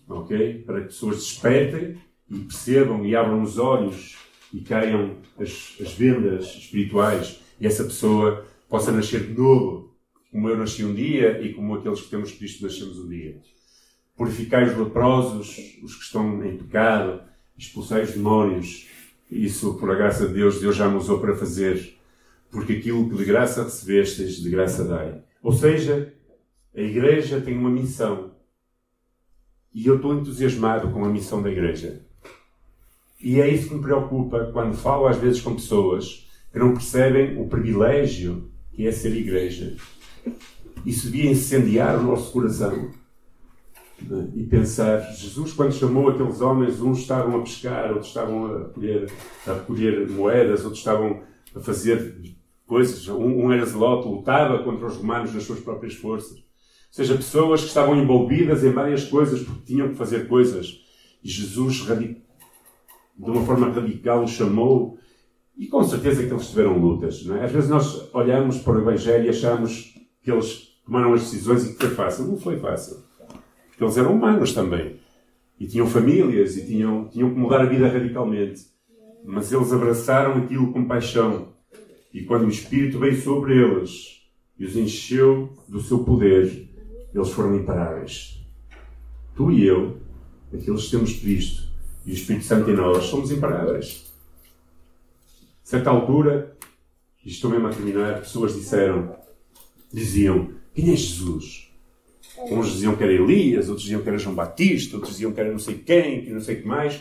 Ok? 0.08 0.62
Para 0.66 0.80
que 0.80 0.86
pessoas 0.88 1.16
despertem 1.16 1.98
e 2.28 2.38
percebam 2.40 3.04
e 3.04 3.16
abram 3.16 3.42
os 3.42 3.58
olhos 3.58 4.16
e 4.52 4.60
caiam 4.60 5.16
as, 5.38 5.76
as 5.80 5.92
vendas 5.92 6.46
espirituais 6.46 7.40
e 7.60 7.66
essa 7.66 7.84
pessoa 7.84 8.46
possa 8.68 8.92
nascer 8.92 9.26
de 9.26 9.34
novo, 9.34 9.96
como 10.30 10.48
eu 10.48 10.56
nasci 10.56 10.84
um 10.84 10.94
dia 10.94 11.40
e 11.42 11.52
como 11.52 11.74
aqueles 11.74 12.00
que 12.00 12.10
temos 12.10 12.32
Cristo 12.32 12.62
nascemos 12.62 12.98
um 12.98 13.08
dia. 13.08 13.40
Purificai 14.16 14.64
os 14.64 14.76
leprosos, 14.76 15.56
os 15.82 15.94
que 15.94 16.04
estão 16.04 16.44
em 16.44 16.56
pecado, 16.56 17.22
expulsai 17.56 18.02
os 18.02 18.12
demónios. 18.12 18.86
Isso, 19.30 19.74
por 19.74 19.90
a 19.90 19.94
graça 19.94 20.26
de 20.26 20.34
Deus, 20.34 20.60
Deus 20.60 20.74
já 20.74 20.88
me 20.88 20.96
usou 20.96 21.20
para 21.20 21.36
fazer. 21.36 21.96
Porque 22.50 22.74
aquilo 22.74 23.08
que 23.08 23.16
de 23.16 23.24
graça 23.24 23.62
recebestes, 23.62 24.36
de 24.36 24.50
graça 24.50 24.84
dai. 24.84 25.22
Ou 25.42 25.52
seja, 25.52 26.12
a 26.74 26.80
Igreja 26.80 27.40
tem 27.40 27.56
uma 27.56 27.70
missão. 27.70 28.32
E 29.72 29.86
eu 29.86 29.96
estou 29.96 30.14
entusiasmado 30.14 30.90
com 30.90 31.04
a 31.04 31.08
missão 31.08 31.40
da 31.40 31.50
Igreja. 31.50 32.04
E 33.22 33.40
é 33.40 33.48
isso 33.48 33.68
que 33.68 33.74
me 33.74 33.82
preocupa 33.82 34.50
quando 34.52 34.74
falo 34.74 35.06
às 35.06 35.18
vezes 35.18 35.42
com 35.42 35.54
pessoas 35.54 36.26
que 36.50 36.58
não 36.58 36.72
percebem 36.72 37.40
o 37.40 37.46
privilégio 37.46 38.50
que 38.72 38.86
é 38.86 38.92
ser 38.92 39.14
igreja. 39.14 39.76
Isso 40.86 41.10
devia 41.10 41.30
incendiar 41.30 41.98
o 41.98 42.02
nosso 42.02 42.32
coração. 42.32 42.90
E 44.34 44.44
pensar, 44.44 45.00
Jesus, 45.12 45.52
quando 45.52 45.72
chamou 45.72 46.08
aqueles 46.08 46.40
homens, 46.40 46.80
uns 46.80 47.00
estavam 47.00 47.38
a 47.38 47.42
pescar, 47.42 47.90
outros 47.90 48.08
estavam 48.08 48.46
a 48.46 48.58
recolher, 48.60 49.12
a 49.46 49.52
recolher 49.52 50.08
moedas, 50.08 50.64
outros 50.64 50.78
estavam 50.78 51.22
a 51.54 51.60
fazer 51.60 52.20
coisas. 52.66 53.06
Um, 53.08 53.46
um 53.46 53.52
era 53.52 53.66
zelote, 53.66 54.08
lutava 54.08 54.62
contra 54.62 54.86
os 54.86 54.96
romanos 54.96 55.34
nas 55.34 55.44
suas 55.44 55.60
próprias 55.60 55.94
forças. 55.94 56.38
Ou 56.38 56.44
seja, 56.92 57.14
pessoas 57.14 57.60
que 57.60 57.68
estavam 57.68 57.96
envolvidas 57.96 58.64
em 58.64 58.72
várias 58.72 59.04
coisas 59.04 59.42
porque 59.42 59.64
tinham 59.66 59.88
que 59.90 59.94
fazer 59.94 60.26
coisas. 60.28 60.80
E 61.22 61.28
Jesus 61.28 61.86
de 63.20 63.30
uma 63.30 63.44
forma 63.44 63.70
radical, 63.70 64.24
os 64.24 64.30
chamou. 64.30 64.98
E 65.56 65.66
com 65.66 65.84
certeza 65.84 66.24
que 66.24 66.32
eles 66.32 66.48
tiveram 66.48 66.78
lutas. 66.78 67.24
É? 67.28 67.44
Às 67.44 67.52
vezes 67.52 67.68
nós 67.68 68.08
olhamos 68.14 68.58
para 68.58 68.78
o 68.78 68.80
Evangelho 68.80 69.26
e 69.26 69.28
achamos 69.28 69.94
que 70.22 70.30
eles 70.30 70.70
tomaram 70.84 71.12
as 71.12 71.20
decisões 71.22 71.66
e 71.66 71.74
que 71.74 71.86
foi 71.86 71.90
fácil. 71.94 72.24
Não 72.26 72.36
foi 72.38 72.58
fácil. 72.58 73.09
Porque 73.80 73.84
eles 73.84 73.96
eram 73.96 74.14
humanos 74.14 74.52
também. 74.52 74.96
E 75.58 75.66
tinham 75.66 75.86
famílias 75.86 76.54
e 76.54 76.66
tinham, 76.66 77.08
tinham 77.08 77.30
que 77.30 77.38
mudar 77.38 77.62
a 77.62 77.64
vida 77.64 77.88
radicalmente. 77.88 78.66
Mas 79.24 79.50
eles 79.50 79.72
abraçaram 79.72 80.34
aquilo 80.36 80.70
com 80.70 80.84
paixão. 80.84 81.54
E 82.12 82.22
quando 82.24 82.44
o 82.44 82.50
Espírito 82.50 82.98
veio 82.98 83.18
sobre 83.18 83.56
eles 83.56 84.20
e 84.58 84.66
os 84.66 84.76
encheu 84.76 85.56
do 85.66 85.80
seu 85.80 86.00
poder, 86.04 86.68
eles 87.14 87.30
foram 87.30 87.56
imparáveis. 87.56 88.44
Tu 89.34 89.50
e 89.50 89.66
eu, 89.66 89.96
aqueles 90.52 90.84
que 90.84 90.90
temos 90.90 91.14
Cristo, 91.14 91.70
e 92.04 92.10
o 92.10 92.12
Espírito 92.12 92.44
Santo 92.44 92.70
em 92.70 92.76
nós, 92.76 93.04
somos 93.04 93.30
imparáveis. 93.32 94.12
A 95.64 95.66
certa 95.66 95.88
altura, 95.88 96.54
e 97.24 97.30
estou 97.30 97.50
mesmo 97.50 97.66
a 97.66 97.70
terminar, 97.70 98.18
pessoas 98.18 98.54
disseram, 98.54 99.16
diziam, 99.90 100.50
quem 100.74 100.92
é 100.92 100.96
Jesus? 100.96 101.69
Uns 102.38 102.72
diziam 102.72 102.96
que 102.96 103.02
era 103.02 103.12
Elias, 103.12 103.68
outros 103.68 103.84
diziam 103.84 104.02
que 104.02 104.08
era 104.08 104.18
João 104.18 104.34
Batista, 104.34 104.96
outros 104.96 105.14
diziam 105.14 105.32
que 105.32 105.40
era 105.40 105.50
não 105.50 105.58
sei 105.58 105.76
quem, 105.78 106.24
que 106.24 106.30
não 106.30 106.40
sei 106.40 106.56
o 106.56 106.62
que 106.62 106.68
mais. 106.68 107.00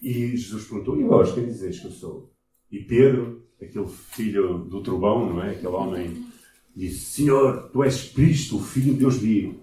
E 0.00 0.36
Jesus 0.36 0.64
perguntou, 0.64 0.98
e 0.98 1.04
vós, 1.04 1.32
quem 1.32 1.44
dizes 1.44 1.80
que 1.80 1.86
eu 1.86 1.90
sou? 1.90 2.30
E 2.70 2.78
Pedro, 2.80 3.42
aquele 3.60 3.88
filho 3.88 4.58
do 4.58 4.80
trovão, 4.82 5.28
não 5.28 5.42
é? 5.42 5.50
Aquele 5.50 5.68
homem, 5.68 6.24
disse, 6.74 7.12
Senhor, 7.12 7.70
tu 7.72 7.84
és 7.84 8.10
Cristo, 8.10 8.56
o 8.56 8.62
Filho 8.62 8.94
de 8.94 9.00
Deus 9.00 9.16
vivo. 9.16 9.60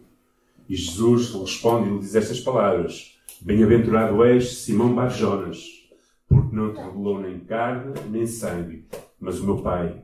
E 0.67 0.75
Jesus 0.75 1.33
responde 1.33 1.89
e 1.89 1.93
lhe 1.93 1.99
diz 1.99 2.15
estas 2.15 2.39
palavras, 2.39 3.19
Bem-aventurado 3.41 4.21
és, 4.25 4.57
Simão 4.57 4.93
Barjonas, 4.93 5.63
porque 6.27 6.53
não 6.53 6.73
te 6.73 6.81
revelou 6.81 7.21
nem 7.21 7.39
carne 7.39 7.93
nem 8.09 8.27
sangue, 8.27 8.83
mas 9.17 9.39
o 9.39 9.45
meu 9.45 9.57
Pai. 9.61 10.03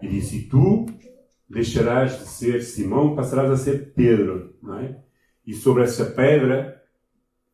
E 0.00 0.06
disse: 0.06 0.36
E 0.36 0.42
tu 0.42 0.86
deixarás 1.50 2.18
de 2.18 2.28
ser 2.28 2.62
Simão, 2.62 3.16
passarás 3.16 3.50
a 3.50 3.56
ser 3.56 3.92
Pedro, 3.92 4.54
não 4.62 4.78
é? 4.78 4.96
E 5.44 5.52
sobre 5.52 5.82
essa 5.82 6.04
pedra, 6.04 6.80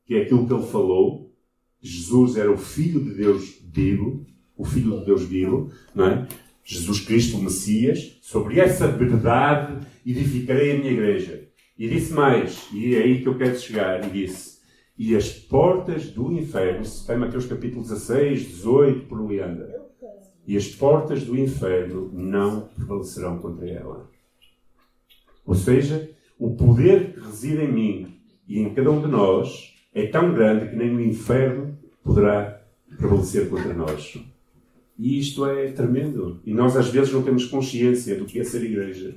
que 0.04 0.14
é 0.14 0.22
aquilo 0.22 0.46
que 0.46 0.52
ele 0.52 0.66
falou, 0.66 1.34
Jesus 1.80 2.36
era 2.36 2.52
o 2.52 2.58
Filho 2.58 3.02
de 3.02 3.14
Deus 3.14 3.58
vivo, 3.72 4.26
o 4.56 4.64
Filho 4.64 4.98
de 4.98 5.06
Deus 5.06 5.22
vivo, 5.22 5.70
não 5.94 6.06
é? 6.06 6.28
Jesus 6.62 7.00
Cristo, 7.00 7.38
o 7.38 7.42
Messias, 7.42 8.18
sobre 8.22 8.60
essa 8.60 8.86
verdade 8.86 9.86
edificarei 10.04 10.72
a 10.72 10.78
minha 10.78 10.92
igreja. 10.92 11.48
E 11.78 11.88
disse 11.88 12.12
mais, 12.12 12.68
e 12.72 12.94
é 12.94 13.02
aí 13.02 13.22
que 13.22 13.28
eu 13.28 13.38
quero 13.38 13.58
chegar, 13.58 14.04
e 14.04 14.10
disse: 14.10 14.56
e 14.98 15.14
as 15.14 15.30
portas 15.30 16.10
do 16.10 16.32
inferno, 16.32 16.84
se 16.84 17.00
está 17.00 17.14
em 17.14 17.18
Mateus 17.18 17.44
capítulo 17.44 17.82
16, 17.82 18.48
18, 18.48 19.06
por 19.06 19.20
ali 19.20 19.40
anda. 19.40 19.85
E 20.46 20.56
as 20.56 20.68
portas 20.68 21.24
do 21.24 21.36
inferno 21.36 22.10
não 22.12 22.68
prevalecerão 22.74 23.38
contra 23.38 23.68
ela. 23.68 24.08
Ou 25.44 25.54
seja, 25.54 26.10
O 26.38 26.54
poder 26.54 27.14
que 27.14 27.20
reside 27.20 27.62
em 27.62 27.72
mim 27.72 28.20
e 28.46 28.60
em 28.60 28.74
cada 28.74 28.90
um 28.90 29.00
de 29.00 29.06
nós 29.06 29.74
é 29.94 30.06
tão 30.06 30.34
grande 30.34 30.68
que 30.68 30.76
nem 30.76 30.94
o 30.94 31.00
inferno 31.00 31.78
poderá 32.04 32.60
prevalecer 32.98 33.48
contra 33.48 33.72
nós. 33.72 34.18
E 34.98 35.18
isto 35.18 35.46
é 35.46 35.72
tremendo. 35.72 36.40
E 36.44 36.52
nós 36.52 36.76
às 36.76 36.88
vezes 36.88 37.12
não 37.12 37.22
temos 37.22 37.46
consciência 37.46 38.16
do 38.16 38.26
que 38.26 38.38
é 38.38 38.44
ser 38.44 38.62
igreja. 38.64 39.14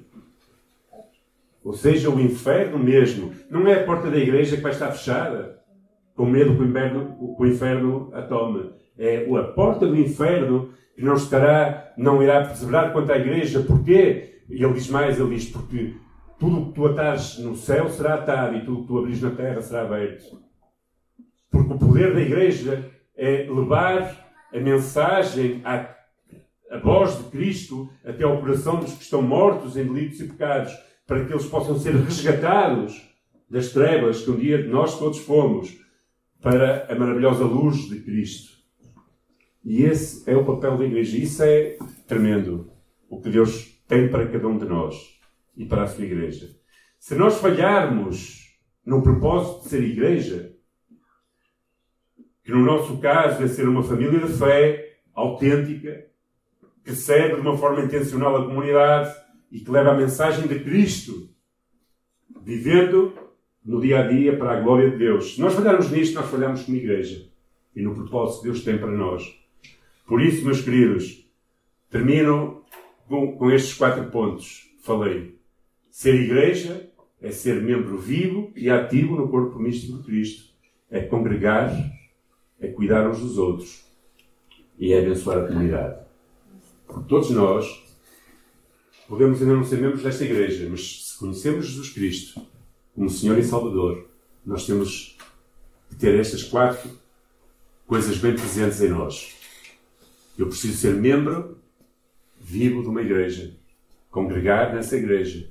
Ou 1.61 1.73
seja, 1.73 2.09
o 2.09 2.19
inferno 2.21 2.79
mesmo. 2.79 3.33
Não 3.49 3.67
é 3.67 3.81
a 3.81 3.85
porta 3.85 4.09
da 4.09 4.17
igreja 4.17 4.55
que 4.55 4.63
vai 4.63 4.71
estar 4.71 4.91
fechada, 4.91 5.59
com 6.15 6.25
medo 6.25 6.55
que 6.55 6.61
o 6.61 6.65
inferno, 6.65 7.35
o 7.37 7.45
inferno 7.45 8.09
a 8.13 8.21
tome. 8.21 8.69
É 8.97 9.25
a 9.29 9.43
porta 9.43 9.85
do 9.85 9.97
inferno 9.97 10.69
que 10.99 11.05
não 11.05 11.13
estará, 11.13 11.93
não 11.95 12.21
irá 12.21 12.43
perseverar 12.43 12.91
quanto 12.91 13.09
à 13.13 13.17
igreja. 13.17 13.61
Porquê? 13.61 14.41
E 14.49 14.61
ele 14.61 14.73
diz 14.73 14.89
mais, 14.89 15.17
ele 15.17 15.33
diz, 15.33 15.49
porque 15.49 15.95
tudo 16.37 16.59
o 16.59 16.65
que 16.67 16.73
tu 16.73 16.87
atares 16.87 17.39
no 17.39 17.55
céu 17.55 17.87
será 17.87 18.15
atado 18.15 18.57
e 18.57 18.65
tudo 18.65 18.79
o 18.79 18.81
que 18.81 18.87
tu 18.87 18.97
abris 18.99 19.21
na 19.21 19.31
terra 19.31 19.61
será 19.61 19.83
aberto. 19.83 20.41
Porque 21.49 21.73
o 21.73 21.77
poder 21.77 22.13
da 22.13 22.19
igreja 22.19 22.91
é 23.15 23.47
levar 23.49 24.29
a 24.53 24.59
mensagem, 24.59 25.61
a, 25.63 25.89
a 26.69 26.77
voz 26.79 27.17
de 27.17 27.23
Cristo 27.29 27.89
até 28.03 28.25
ao 28.25 28.41
coração 28.41 28.81
dos 28.81 28.93
que 28.93 29.03
estão 29.03 29.21
mortos 29.21 29.77
em 29.77 29.85
delitos 29.85 30.19
e 30.19 30.27
pecados, 30.27 30.73
para 31.07 31.23
que 31.23 31.31
eles 31.31 31.45
possam 31.45 31.79
ser 31.79 31.95
resgatados 31.95 33.09
das 33.49 33.71
trevas 33.71 34.21
que 34.25 34.31
um 34.31 34.35
dia 34.35 34.67
nós 34.67 34.99
todos 34.99 35.19
fomos, 35.19 35.79
para 36.41 36.87
a 36.91 36.95
maravilhosa 36.95 37.45
luz 37.45 37.87
de 37.87 38.01
Cristo. 38.01 38.58
E 39.63 39.83
esse 39.83 40.29
é 40.29 40.35
o 40.35 40.45
papel 40.45 40.77
da 40.77 40.85
igreja. 40.85 41.17
Isso 41.17 41.43
é 41.43 41.77
tremendo. 42.07 42.71
O 43.09 43.21
que 43.21 43.29
Deus 43.29 43.81
tem 43.87 44.09
para 44.09 44.27
cada 44.27 44.47
um 44.47 44.57
de 44.57 44.65
nós 44.65 45.19
e 45.55 45.65
para 45.65 45.83
a 45.83 45.87
sua 45.87 46.05
igreja. 46.05 46.49
Se 46.99 47.15
nós 47.15 47.39
falharmos 47.39 48.57
no 48.85 49.01
propósito 49.01 49.63
de 49.63 49.69
ser 49.69 49.83
igreja, 49.83 50.55
que 52.43 52.51
no 52.51 52.63
nosso 52.63 52.97
caso 52.99 53.43
é 53.43 53.47
ser 53.47 53.67
uma 53.67 53.83
família 53.83 54.19
de 54.19 54.33
fé 54.33 54.99
autêntica, 55.13 56.07
que 56.83 56.95
serve 56.95 57.35
de 57.35 57.41
uma 57.41 57.57
forma 57.57 57.83
intencional 57.83 58.35
a 58.35 58.45
comunidade 58.45 59.13
e 59.51 59.59
que 59.59 59.69
leva 59.69 59.91
a 59.91 59.97
mensagem 59.97 60.47
de 60.47 60.59
Cristo, 60.59 61.29
vivendo 62.41 63.13
no 63.63 63.79
dia 63.81 63.99
a 63.99 64.07
dia 64.07 64.37
para 64.37 64.57
a 64.57 64.61
glória 64.61 64.89
de 64.89 64.97
Deus. 64.97 65.35
Se 65.35 65.41
nós 65.41 65.53
falharmos 65.53 65.91
nisto, 65.91 66.15
nós 66.15 66.29
falhamos 66.29 66.63
como 66.63 66.77
igreja 66.77 67.29
e 67.75 67.81
no 67.81 67.93
propósito 67.93 68.41
que 68.41 68.47
Deus 68.49 68.63
tem 68.63 68.77
para 68.77 68.91
nós. 68.91 69.38
Por 70.09 70.21
isso, 70.21 70.43
meus 70.43 70.61
queridos, 70.61 71.23
termino 71.87 72.63
com, 73.07 73.37
com 73.37 73.51
estes 73.51 73.75
quatro 73.75 74.09
pontos. 74.09 74.67
Falei. 74.81 75.37
Ser 75.91 76.15
igreja 76.15 76.89
é 77.21 77.29
ser 77.29 77.61
membro 77.61 77.95
vivo 77.95 78.51
e 78.55 78.71
ativo 78.71 79.15
no 79.15 79.29
corpo 79.29 79.59
místico 79.59 79.99
de 79.99 80.03
Cristo. 80.03 80.49
É 80.89 81.01
congregar 81.01 81.71
é 82.59 82.67
cuidar 82.69 83.07
uns 83.07 83.19
dos 83.19 83.37
outros 83.37 83.85
e 84.79 84.91
é 84.93 84.99
abençoar 84.99 85.43
a 85.43 85.47
comunidade. 85.47 85.99
Todos 87.07 87.29
nós 87.29 87.85
podemos 89.07 89.39
ainda 89.41 89.55
não 89.55 89.63
ser 89.63 89.79
membros 89.79 90.01
desta 90.01 90.25
igreja, 90.25 90.67
mas 90.69 91.09
se 91.09 91.19
conhecemos 91.19 91.67
Jesus 91.67 91.91
Cristo 91.91 92.41
como 92.95 93.09
Senhor 93.11 93.37
e 93.37 93.43
Salvador, 93.43 94.09
nós 94.43 94.65
temos 94.65 95.15
que 95.89 95.95
ter 95.97 96.19
estas 96.19 96.43
quatro 96.43 96.89
coisas 97.85 98.17
bem 98.17 98.33
presentes 98.33 98.81
em 98.81 98.89
nós. 98.89 99.38
Eu 100.39 100.47
preciso 100.47 100.77
ser 100.77 100.95
membro 100.95 101.57
vivo 102.39 102.81
de 102.81 102.87
uma 102.87 103.01
igreja, 103.01 103.53
congregar 104.09 104.73
nessa 104.73 104.95
igreja, 104.95 105.49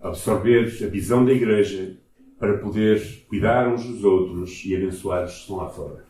absorver 0.00 0.64
a 0.84 0.88
visão 0.88 1.24
da 1.24 1.32
igreja 1.32 1.96
para 2.36 2.58
poder 2.58 3.24
cuidar 3.28 3.68
uns 3.72 3.86
dos 3.86 4.02
outros 4.02 4.64
e 4.64 4.74
abençoar 4.74 5.24
os 5.24 5.34
que 5.34 5.40
estão 5.42 5.56
lá 5.56 5.68
fora 5.68 6.04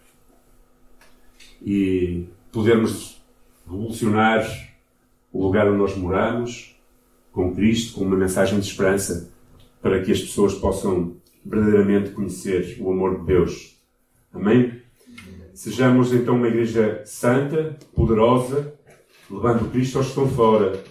e 1.61 2.27
podermos 2.51 3.23
revolucionar 3.67 4.43
o 5.31 5.43
lugar 5.43 5.69
onde 5.69 5.79
nós 5.79 5.95
moramos 5.95 6.81
com 7.31 7.55
Cristo, 7.55 7.99
com 7.99 8.07
uma 8.07 8.17
mensagem 8.17 8.59
de 8.59 8.67
esperança 8.67 9.31
para 9.83 10.03
que 10.03 10.11
as 10.11 10.21
pessoas 10.21 10.55
possam 10.55 11.15
verdadeiramente 11.45 12.13
conhecer 12.13 12.79
o 12.81 12.91
amor 12.91 13.21
de 13.21 13.27
Deus. 13.27 13.79
Amém? 14.33 14.84
Sejamos 15.55 16.13
então 16.13 16.35
uma 16.35 16.49
igreja 16.49 17.03
santa, 17.05 17.79
poderosa, 17.95 18.75
levando 19.31 19.71
Cristo 19.71 19.99
aos 19.99 20.07
que 20.07 20.13
estão 20.13 20.29
fora, 20.29 20.83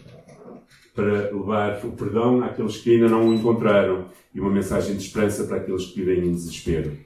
para 0.95 1.32
levar 1.32 1.86
o 1.86 1.91
perdão 1.91 2.41
àqueles 2.41 2.78
que 2.78 2.93
ainda 2.93 3.09
não 3.09 3.28
o 3.28 3.34
encontraram 3.34 4.05
e 4.34 4.39
uma 4.39 4.49
mensagem 4.49 4.95
de 4.95 5.03
esperança 5.03 5.43
para 5.43 5.57
aqueles 5.57 5.88
que 5.88 6.01
vivem 6.01 6.30
em 6.30 6.32
desespero. 6.32 6.97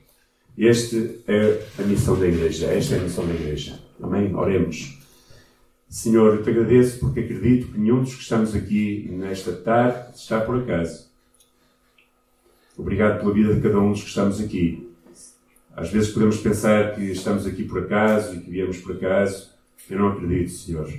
Esta 0.55 0.97
é 1.27 1.65
a 1.79 1.81
missão 1.81 2.19
da 2.19 2.27
Igreja. 2.27 2.67
Esta 2.67 2.95
é 2.95 2.99
a 2.99 3.03
missão 3.03 3.25
da 3.25 3.33
Igreja. 3.33 3.79
Amém? 4.01 4.35
Oremos. 4.35 4.99
Senhor, 5.89 6.35
eu 6.35 6.43
te 6.43 6.49
agradeço 6.51 6.99
porque 6.99 7.21
acredito 7.21 7.71
que 7.71 7.79
nenhum 7.79 8.03
dos 8.03 8.13
que 8.13 8.21
estamos 8.21 8.53
aqui 8.53 9.09
nesta 9.11 9.51
tarde 9.51 10.15
está 10.15 10.41
por 10.41 10.59
acaso. 10.59 11.07
Obrigado 12.77 13.19
pela 13.19 13.33
vida 13.33 13.55
de 13.55 13.61
cada 13.61 13.79
um 13.79 13.91
dos 13.91 14.03
que 14.03 14.09
estamos 14.09 14.39
aqui. 14.39 14.86
Às 15.77 15.91
vezes 15.91 16.09
podemos 16.09 16.37
pensar 16.37 16.95
que 16.95 17.03
estamos 17.03 17.45
aqui 17.45 17.63
por 17.63 17.83
acaso 17.83 18.35
e 18.35 18.39
que 18.39 18.49
viemos 18.49 18.79
por 18.79 18.95
acaso. 18.95 19.51
Eu 19.87 19.99
não 19.99 20.07
acredito, 20.07 20.49
Senhor. 20.49 20.91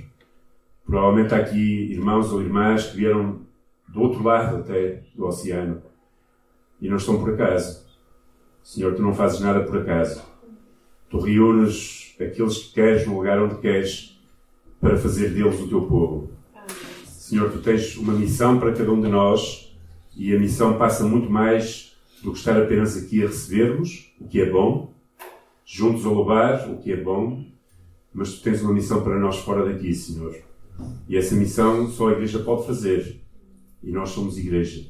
Provavelmente 0.85 1.33
há 1.33 1.37
aqui 1.37 1.91
irmãos 1.91 2.31
ou 2.31 2.41
irmãs 2.41 2.85
que 2.85 2.95
vieram 2.95 3.41
do 3.89 4.01
outro 4.01 4.23
lado 4.23 4.55
até 4.55 5.03
do 5.13 5.25
oceano 5.25 5.81
e 6.79 6.87
não 6.87 6.95
estão 6.95 7.19
por 7.19 7.33
acaso. 7.33 7.85
Senhor, 8.63 8.95
tu 8.95 9.01
não 9.01 9.13
fazes 9.13 9.41
nada 9.41 9.65
por 9.65 9.81
acaso. 9.81 10.23
Tu 11.09 11.19
reúnes 11.19 12.15
aqueles 12.17 12.59
que 12.59 12.75
queres 12.75 13.05
no 13.05 13.15
lugar 13.15 13.37
onde 13.37 13.55
queres 13.55 14.17
para 14.79 14.95
fazer 14.95 15.31
deles 15.31 15.59
o 15.59 15.67
teu 15.67 15.81
povo. 15.87 16.31
Senhor, 17.03 17.51
tu 17.51 17.59
tens 17.59 17.97
uma 17.97 18.13
missão 18.13 18.57
para 18.57 18.71
cada 18.71 18.89
um 18.89 19.01
de 19.01 19.09
nós 19.09 19.77
e 20.15 20.33
a 20.33 20.39
missão 20.39 20.77
passa 20.77 21.03
muito 21.03 21.29
mais 21.29 21.88
do 22.23 22.31
que 22.31 22.39
estar 22.39 22.61
apenas 22.61 22.97
aqui 22.97 23.23
a 23.23 23.27
recebermos, 23.27 24.13
o 24.19 24.27
que 24.27 24.41
é 24.41 24.49
bom, 24.49 24.93
juntos 25.65 26.05
a 26.05 26.09
louvar, 26.09 26.69
o 26.69 26.77
que 26.77 26.91
é 26.91 26.97
bom, 26.97 27.45
mas 28.13 28.33
tu 28.33 28.43
tens 28.43 28.61
uma 28.61 28.73
missão 28.73 29.03
para 29.03 29.19
nós 29.19 29.37
fora 29.37 29.71
daqui, 29.71 29.93
Senhor. 29.93 30.35
E 31.07 31.15
essa 31.15 31.35
missão 31.35 31.89
só 31.89 32.09
a 32.09 32.13
Igreja 32.13 32.39
pode 32.39 32.65
fazer. 32.65 33.21
E 33.83 33.91
nós 33.91 34.09
somos 34.09 34.37
Igreja. 34.37 34.87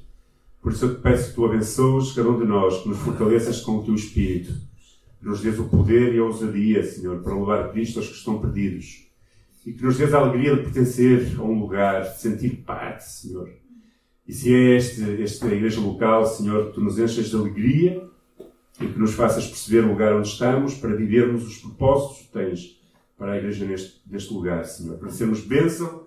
Por 0.62 0.72
isso 0.72 0.86
eu 0.86 0.96
te 0.96 1.02
peço 1.02 1.30
que 1.30 1.36
tu 1.36 1.46
abençoes 1.46 2.12
cada 2.12 2.30
um 2.30 2.40
de 2.40 2.46
nós, 2.46 2.82
que 2.82 2.90
nos 2.90 2.98
fortaleças 3.00 3.62
com 3.62 3.78
o 3.78 3.84
teu 3.84 3.96
Espírito, 3.96 4.54
que 5.20 5.26
nos 5.26 5.42
dês 5.42 5.60
o 5.60 5.66
poder 5.66 6.14
e 6.14 6.20
a 6.20 6.24
ousadia, 6.24 6.84
Senhor, 6.84 7.22
para 7.22 7.34
levar 7.34 7.72
Cristo 7.72 8.00
aos 8.00 8.08
que 8.08 8.16
estão 8.16 8.40
perdidos. 8.40 9.08
E 9.66 9.74
que 9.74 9.84
nos 9.84 9.98
dês 9.98 10.14
a 10.14 10.20
alegria 10.20 10.56
de 10.56 10.64
pertencer 10.64 11.36
a 11.38 11.44
um 11.44 11.60
lugar, 11.60 12.02
de 12.04 12.20
sentir 12.20 12.64
parte, 12.66 13.10
Senhor. 13.10 13.50
E 14.30 14.34
se 14.34 14.54
é 14.54 14.76
este, 14.78 15.24
esta 15.24 15.48
igreja 15.48 15.82
local, 15.82 16.24
Senhor, 16.24 16.68
que 16.68 16.74
tu 16.74 16.82
nos 16.82 17.00
enches 17.00 17.32
de 17.32 17.36
alegria 17.36 18.08
e 18.80 18.86
que 18.86 19.00
nos 19.00 19.16
faças 19.16 19.48
perceber 19.48 19.84
o 19.84 19.90
lugar 19.90 20.14
onde 20.14 20.28
estamos 20.28 20.76
para 20.76 20.96
vivermos 20.96 21.48
os 21.48 21.58
propósitos 21.58 22.28
que 22.28 22.32
tens 22.32 22.80
para 23.18 23.32
a 23.32 23.38
igreja 23.38 23.66
neste, 23.66 24.00
neste 24.08 24.32
lugar, 24.32 24.64
Senhor. 24.66 25.00
Para 25.00 25.10
sermos 25.10 25.42
bênção 25.42 26.04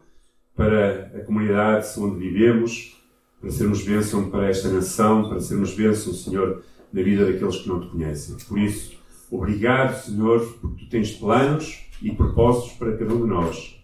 para 0.54 1.10
a 1.16 1.24
comunidade 1.24 1.88
onde 1.98 2.16
vivemos 2.20 2.96
para 3.40 3.50
sermos 3.50 3.82
bênção 3.82 4.30
para 4.30 4.48
esta 4.48 4.68
nação, 4.68 5.28
para 5.28 5.40
sermos 5.40 5.74
bênção, 5.74 6.12
Senhor, 6.12 6.62
na 6.92 7.02
vida 7.02 7.26
daqueles 7.26 7.56
que 7.56 7.68
não 7.68 7.80
te 7.80 7.88
conhecem. 7.88 8.36
Por 8.46 8.56
isso, 8.56 8.96
obrigado, 9.32 10.00
Senhor, 10.00 10.40
porque 10.60 10.84
tu 10.84 10.88
tens 10.88 11.10
planos 11.10 11.84
e 12.00 12.12
propósitos 12.12 12.74
para 12.74 12.96
cada 12.96 13.12
um 13.12 13.22
de 13.22 13.26
nós. 13.26 13.82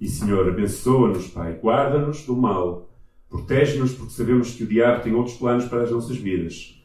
E, 0.00 0.08
Senhor, 0.08 0.48
abençoa-nos, 0.48 1.28
Pai, 1.28 1.52
guarda-nos 1.62 2.24
do 2.24 2.34
mal, 2.34 2.88
protege-nos, 3.34 3.92
porque 3.92 4.12
sabemos 4.12 4.52
que 4.52 4.62
o 4.62 4.66
diabo 4.66 5.02
tem 5.02 5.12
outros 5.12 5.36
planos 5.36 5.64
para 5.64 5.82
as 5.82 5.90
nossas 5.90 6.16
vidas. 6.16 6.80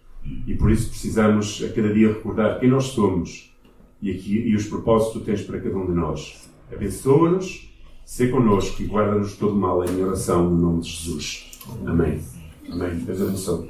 E 0.48 0.56
por 0.56 0.72
isso 0.72 0.90
precisamos 0.90 1.64
a 1.64 1.72
cada 1.72 1.94
dia 1.94 2.08
recordar 2.08 2.60
quem 2.60 2.70
nós 2.70 2.86
somos 2.86 3.54
e, 4.02 4.10
aqui, 4.10 4.34
e 4.48 4.56
os 4.56 4.66
propósitos 4.66 5.22
que 5.22 5.26
tens 5.26 5.42
para 5.44 5.60
cada 5.60 5.78
um 5.78 5.86
de 5.86 5.94
nós. 5.94 6.50
Abençoa-nos, 6.74 7.72
sê 8.04 8.30
connosco 8.30 8.82
e 8.82 8.86
guarda-nos 8.86 9.36
todo 9.38 9.56
mal 9.56 9.84
em 9.86 10.04
oração, 10.04 10.50
no 10.50 10.58
nome 10.58 10.82
de 10.82 10.90
Jesus. 10.90 11.60
Amém. 11.86 12.20
Amém. 12.72 12.96
Deus 12.96 13.22
abençoe. 13.22 13.68